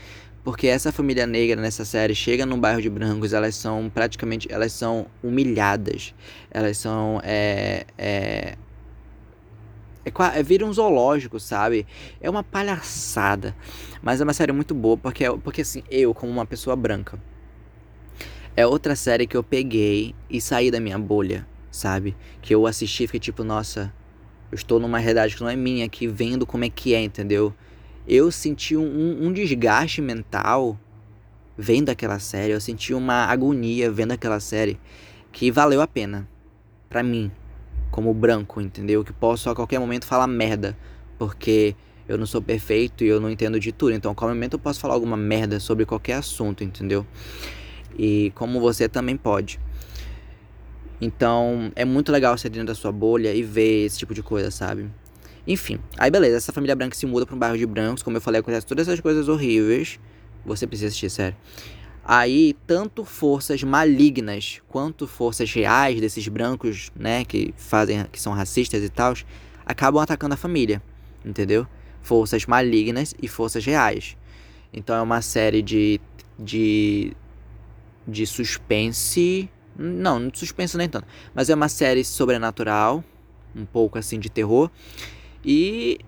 Porque 0.42 0.66
essa 0.66 0.90
família 0.90 1.26
negra 1.26 1.60
nessa 1.60 1.84
série 1.84 2.14
chega 2.14 2.46
num 2.46 2.58
bairro 2.58 2.80
de 2.80 2.88
brancos, 2.88 3.32
elas 3.32 3.54
são 3.54 3.90
praticamente. 3.92 4.50
Elas 4.50 4.72
são 4.72 5.06
humilhadas. 5.22 6.14
Elas 6.50 6.78
são. 6.78 7.20
É, 7.22 7.84
é, 7.96 8.56
é, 10.09 10.38
é, 10.38 10.42
vira 10.42 10.64
um 10.64 10.73
zoológico, 10.73 11.38
sabe? 11.38 11.87
É 12.21 12.29
uma 12.29 12.42
palhaçada. 12.42 13.55
Mas 14.03 14.21
é 14.21 14.25
uma 14.25 14.33
série 14.33 14.53
muito 14.53 14.75
boa, 14.75 14.97
porque, 14.97 15.25
porque 15.42 15.62
assim, 15.62 15.83
eu, 15.90 16.14
como 16.14 16.33
uma 16.33 16.47
pessoa 16.47 16.75
branca, 16.77 17.21
é 18.57 18.66
outra 18.66 18.97
série 18.97 19.27
que 19.27 19.37
eu 19.37 19.42
peguei 19.42 20.14
e 20.29 20.40
saí 20.40 20.71
da 20.71 20.81
minha 20.81 20.99
bolha, 20.99 21.47
sabe? 21.71 22.16
Que 22.42 22.55
eu 22.55 22.66
assisti 22.66 23.05
e 23.05 23.07
fiquei 23.07 23.21
tipo, 23.21 23.44
nossa, 23.44 23.92
eu 24.51 24.57
estou 24.57 24.81
numa 24.81 24.99
realidade 24.99 25.37
que 25.37 25.42
não 25.42 25.51
é 25.51 25.57
minha 25.57 25.87
aqui, 25.87 26.07
vendo 26.07 26.47
como 26.47 26.64
é 26.64 26.68
que 26.68 26.94
é, 26.94 27.03
entendeu? 27.03 27.55
Eu 28.07 28.31
senti 28.31 28.77
um, 28.77 29.27
um 29.27 29.33
desgaste 29.33 30.01
mental 30.01 30.79
vendo 31.57 31.90
aquela 31.90 32.18
série, 32.18 32.53
eu 32.53 32.61
senti 32.61 32.94
uma 32.94 33.27
agonia 33.27 33.90
vendo 33.90 34.12
aquela 34.12 34.40
série 34.40 34.79
que 35.33 35.51
valeu 35.51 35.81
a 35.81 35.87
pena 35.87 36.29
para 36.88 37.03
mim, 37.03 37.31
como 37.90 38.12
branco, 38.14 38.61
entendeu? 38.61 39.05
Que 39.05 39.12
posso 39.12 39.51
a 39.51 39.55
qualquer 39.55 39.79
momento 39.79 40.05
falar 40.07 40.27
merda, 40.27 40.77
porque 41.18 41.74
eu 42.09 42.16
não 42.16 42.27
sou 42.27 42.40
perfeito 42.40 43.05
e 43.05 43.09
eu 43.09 43.20
não 43.20 43.31
entendo 43.31 43.61
de 43.61 43.70
tudo. 43.72 43.92
Então, 43.92 44.12
a 44.12 44.14
qualquer 44.14 44.35
momento 44.35 44.55
eu 44.55 44.59
posso 44.59 44.81
falar 44.81 44.94
alguma 44.94 45.16
merda 45.16 45.61
sobre 45.61 45.85
qualquer 45.85 46.14
assunto, 46.14 46.64
entendeu? 46.64 47.07
E 47.98 48.33
como 48.35 48.61
você 48.61 48.88
também 48.88 49.16
pode. 49.16 49.61
Então, 51.01 51.70
é 51.77 51.85
muito 51.85 52.11
legal 52.11 52.37
ser 52.37 52.48
dentro 52.48 52.68
da 52.68 52.74
sua 52.74 52.90
bolha 52.90 53.33
e 53.33 53.42
ver 53.42 53.87
esse 53.87 53.98
tipo 53.98 54.14
de 54.14 54.22
coisa, 54.22 54.51
sabe? 54.51 54.90
Enfim, 55.46 55.79
aí 55.96 56.11
beleza, 56.11 56.37
essa 56.37 56.53
família 56.53 56.74
branca 56.74 56.94
se 56.94 57.07
muda 57.07 57.24
para 57.24 57.35
um 57.35 57.38
bairro 57.38 57.57
de 57.57 57.64
brancos, 57.64 58.03
como 58.03 58.16
eu 58.16 58.20
falei, 58.20 58.40
acontece 58.40 58.66
todas 58.66 58.88
essas 58.88 59.01
coisas 59.01 59.29
horríveis. 59.29 59.98
Você 60.44 60.66
precisa 60.66 60.88
assistir, 60.88 61.11
sério. 61.11 61.37
Aí, 62.11 62.57
tanto 62.66 63.05
forças 63.05 63.62
malignas 63.62 64.62
quanto 64.66 65.07
forças 65.07 65.53
reais 65.53 66.01
desses 66.01 66.27
brancos, 66.27 66.90
né, 66.97 67.23
que 67.23 67.53
fazem, 67.59 68.07
que 68.11 68.18
são 68.18 68.33
racistas 68.33 68.83
e 68.83 68.88
tal, 68.88 69.12
acabam 69.66 70.03
atacando 70.03 70.33
a 70.33 70.37
família, 70.38 70.83
entendeu? 71.23 71.66
Forças 72.01 72.47
malignas 72.47 73.14
e 73.21 73.29
forças 73.29 73.62
reais. 73.62 74.16
Então 74.73 74.97
é 74.97 75.03
uma 75.03 75.21
série 75.21 75.61
de 75.61 76.01
de 76.38 77.12
de 78.07 78.27
suspense, 78.27 79.51
não, 79.77 80.31
suspense 80.33 80.79
nem 80.79 80.88
tanto, 80.88 81.07
mas 81.35 81.51
é 81.51 81.55
uma 81.55 81.68
série 81.68 82.03
sobrenatural, 82.03 83.05
um 83.55 83.66
pouco 83.66 83.99
assim 83.99 84.18
de 84.18 84.31
terror 84.31 84.71
e 85.44 85.99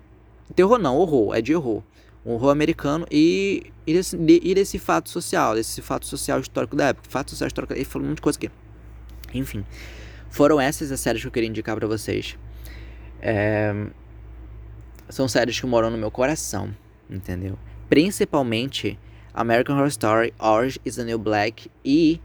terror 0.55 0.79
não, 0.79 0.97
horror, 0.97 1.35
é 1.35 1.41
de 1.41 1.55
horror 1.55 1.83
um 2.25 2.33
horror 2.33 2.51
americano 2.51 3.05
e, 3.09 3.71
e, 3.85 3.93
desse, 3.93 4.15
e 4.15 4.55
desse 4.55 4.77
fato 4.77 5.09
social, 5.09 5.55
desse 5.55 5.81
fato 5.81 6.05
social 6.05 6.39
histórico 6.39 6.75
da 6.75 6.87
época. 6.87 7.09
Fato 7.09 7.31
social 7.31 7.47
histórico, 7.47 7.73
ele 7.73 7.85
falou 7.85 8.05
muita 8.05 8.21
coisa 8.21 8.37
aqui. 8.37 8.49
Enfim, 9.33 9.65
foram 10.29 10.59
essas 10.59 10.91
as 10.91 10.99
séries 10.99 11.21
que 11.21 11.27
eu 11.27 11.31
queria 11.31 11.49
indicar 11.49 11.75
para 11.75 11.87
vocês. 11.87 12.37
É, 13.21 13.73
são 15.09 15.27
séries 15.27 15.59
que 15.59 15.65
moram 15.65 15.89
no 15.89 15.97
meu 15.97 16.11
coração, 16.11 16.75
entendeu? 17.09 17.57
Principalmente 17.89 18.97
American 19.33 19.75
Horror 19.75 19.87
Story, 19.87 20.33
Orange 20.39 20.79
is 20.85 20.95
the 20.95 21.03
New 21.03 21.19
Black 21.19 21.69
e 21.83 22.19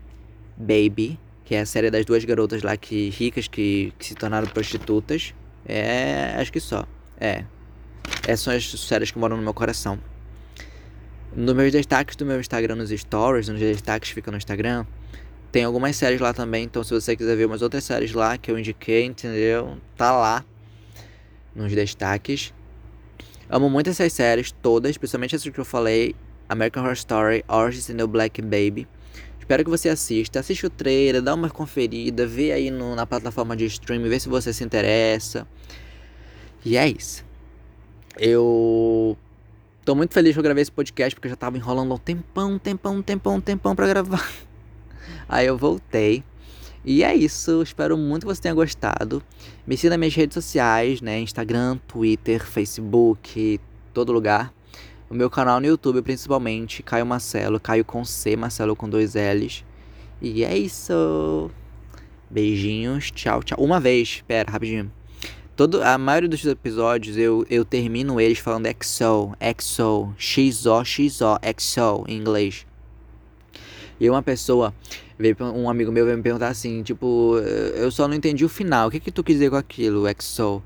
Baby, 0.56 1.18
que 1.44 1.54
é 1.54 1.60
a 1.60 1.66
série 1.66 1.90
das 1.90 2.04
duas 2.04 2.24
garotas 2.24 2.62
lá 2.62 2.76
que 2.76 3.10
ricas 3.10 3.48
que, 3.48 3.92
que 3.98 4.06
se 4.06 4.14
tornaram 4.14 4.46
prostitutas. 4.48 5.34
É, 5.64 6.34
acho 6.38 6.52
que 6.52 6.60
só. 6.60 6.84
É, 7.18 7.44
essas 8.26 8.40
são 8.40 8.54
as 8.54 8.64
séries 8.80 9.10
que 9.10 9.18
moram 9.18 9.36
no 9.36 9.42
meu 9.42 9.54
coração. 9.54 9.98
Nos 11.34 11.54
meus 11.54 11.72
destaques 11.72 12.16
do 12.16 12.24
meu 12.24 12.40
Instagram, 12.40 12.76
nos 12.76 12.90
stories, 12.90 13.48
nos 13.48 13.60
destaques 13.60 14.08
que 14.08 14.14
ficam 14.14 14.32
no 14.32 14.38
Instagram, 14.38 14.86
tem 15.52 15.64
algumas 15.64 15.96
séries 15.96 16.20
lá 16.20 16.32
também. 16.32 16.64
Então, 16.64 16.82
se 16.82 16.92
você 16.92 17.16
quiser 17.16 17.36
ver 17.36 17.46
umas 17.46 17.62
outras 17.62 17.84
séries 17.84 18.12
lá 18.12 18.36
que 18.38 18.50
eu 18.50 18.58
indiquei, 18.58 19.04
entendeu? 19.04 19.76
Tá 19.96 20.12
lá 20.12 20.44
nos 21.54 21.72
destaques. 21.72 22.52
Amo 23.48 23.70
muito 23.70 23.90
essas 23.90 24.12
séries, 24.12 24.50
todas, 24.50 24.96
principalmente 24.96 25.36
essas 25.36 25.50
que 25.50 25.58
eu 25.58 25.64
falei: 25.64 26.14
American 26.48 26.82
Horror 26.82 26.94
Story, 26.94 27.44
Orange 27.48 27.78
is 27.78 27.86
the 27.86 28.06
Black 28.06 28.40
Baby. 28.42 28.88
Espero 29.38 29.62
que 29.62 29.70
você 29.70 29.88
assista, 29.88 30.40
assista 30.40 30.66
o 30.66 30.70
trailer, 30.70 31.22
dá 31.22 31.32
uma 31.32 31.48
conferida, 31.48 32.26
vê 32.26 32.50
aí 32.50 32.70
no, 32.70 32.96
na 32.96 33.06
plataforma 33.06 33.56
de 33.56 33.64
streaming, 33.66 34.08
vê 34.08 34.18
se 34.18 34.28
você 34.28 34.52
se 34.52 34.64
interessa. 34.64 35.46
E 36.64 36.76
é 36.76 36.88
isso. 36.88 37.25
Eu 38.18 39.16
tô 39.84 39.94
muito 39.94 40.14
feliz 40.14 40.32
que 40.32 40.38
eu 40.38 40.42
gravei 40.42 40.62
esse 40.62 40.72
podcast 40.72 41.14
porque 41.14 41.28
eu 41.28 41.30
já 41.30 41.36
tava 41.36 41.56
enrolando 41.56 41.92
um 41.94 41.98
tempão, 41.98 42.58
tempão, 42.58 43.02
tempão, 43.02 43.40
tempão 43.40 43.76
pra 43.76 43.86
gravar. 43.86 44.26
Aí 45.28 45.46
eu 45.46 45.58
voltei. 45.58 46.24
E 46.84 47.02
é 47.02 47.14
isso, 47.14 47.62
espero 47.62 47.96
muito 47.98 48.26
que 48.26 48.32
você 48.32 48.40
tenha 48.40 48.54
gostado. 48.54 49.22
Me 49.66 49.76
siga 49.76 49.90
nas 49.90 49.98
minhas 49.98 50.14
redes 50.14 50.34
sociais, 50.34 51.00
né? 51.00 51.18
Instagram, 51.18 51.78
Twitter, 51.86 52.46
Facebook, 52.46 53.60
todo 53.92 54.12
lugar. 54.12 54.54
O 55.10 55.14
meu 55.14 55.28
canal 55.28 55.60
no 55.60 55.66
YouTube, 55.66 56.00
principalmente, 56.00 56.82
Caio 56.82 57.04
Marcelo, 57.04 57.60
Caio 57.60 57.84
com 57.84 58.04
C, 58.04 58.36
Marcelo 58.36 58.74
com 58.74 58.88
dois 58.88 59.14
L's. 59.14 59.64
E 60.22 60.42
é 60.42 60.56
isso. 60.56 61.50
Beijinhos, 62.30 63.10
tchau, 63.10 63.42
tchau. 63.42 63.58
Uma 63.60 63.78
vez, 63.78 64.22
pera, 64.26 64.50
rapidinho. 64.50 64.90
Todo, 65.56 65.82
a 65.82 65.96
maioria 65.96 66.28
dos 66.28 66.44
episódios 66.44 67.16
eu, 67.16 67.46
eu 67.48 67.64
termino 67.64 68.20
eles 68.20 68.38
falando 68.38 68.66
XO, 68.66 69.34
XO, 69.58 70.14
XO, 70.18 70.84
XO, 70.84 71.38
XO 71.58 72.04
em 72.06 72.18
inglês. 72.18 72.66
E 73.98 74.10
uma 74.10 74.22
pessoa, 74.22 74.74
veio, 75.18 75.34
um 75.40 75.70
amigo 75.70 75.90
meu 75.90 76.04
veio 76.04 76.18
me 76.18 76.22
perguntar 76.22 76.48
assim, 76.48 76.82
tipo, 76.82 77.38
eu 77.74 77.90
só 77.90 78.06
não 78.06 78.14
entendi 78.14 78.44
o 78.44 78.50
final, 78.50 78.88
o 78.88 78.90
que 78.90 79.00
que 79.00 79.10
tu 79.10 79.24
quis 79.24 79.36
dizer 79.36 79.48
com 79.48 79.56
aquilo, 79.56 80.04
XO? 80.20 80.62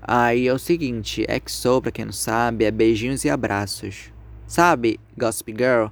Aí 0.00 0.46
é 0.46 0.54
o 0.54 0.58
seguinte, 0.58 1.26
XO, 1.44 1.82
pra 1.82 1.90
quem 1.90 2.04
não 2.04 2.12
sabe, 2.12 2.64
é 2.64 2.70
beijinhos 2.70 3.24
e 3.24 3.30
abraços. 3.30 4.12
Sabe, 4.46 5.00
Gossip 5.18 5.50
Girl? 5.50 5.86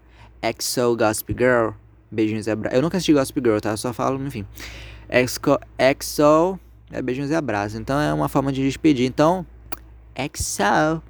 XO, 0.56 0.96
Gossip 0.96 1.34
Girl, 1.36 1.70
beijinhos 2.08 2.46
e 2.46 2.50
abraços. 2.52 2.76
Eu 2.76 2.82
nunca 2.82 2.96
assisti 2.96 3.12
Gossip 3.12 3.40
Girl, 3.44 3.58
tá? 3.58 3.70
Eu 3.70 3.76
só 3.76 3.92
falo, 3.92 4.24
enfim. 4.24 4.46
XO, 5.26 5.58
XO 6.00 6.60
é 6.90 7.00
beijinhos 7.00 7.30
e 7.30 7.34
abraços. 7.34 7.78
Então 7.78 8.00
é 8.00 8.12
uma 8.12 8.28
forma 8.28 8.52
de 8.52 8.62
despedir. 8.62 9.06
Então, 9.06 9.46
exo. 10.14 11.02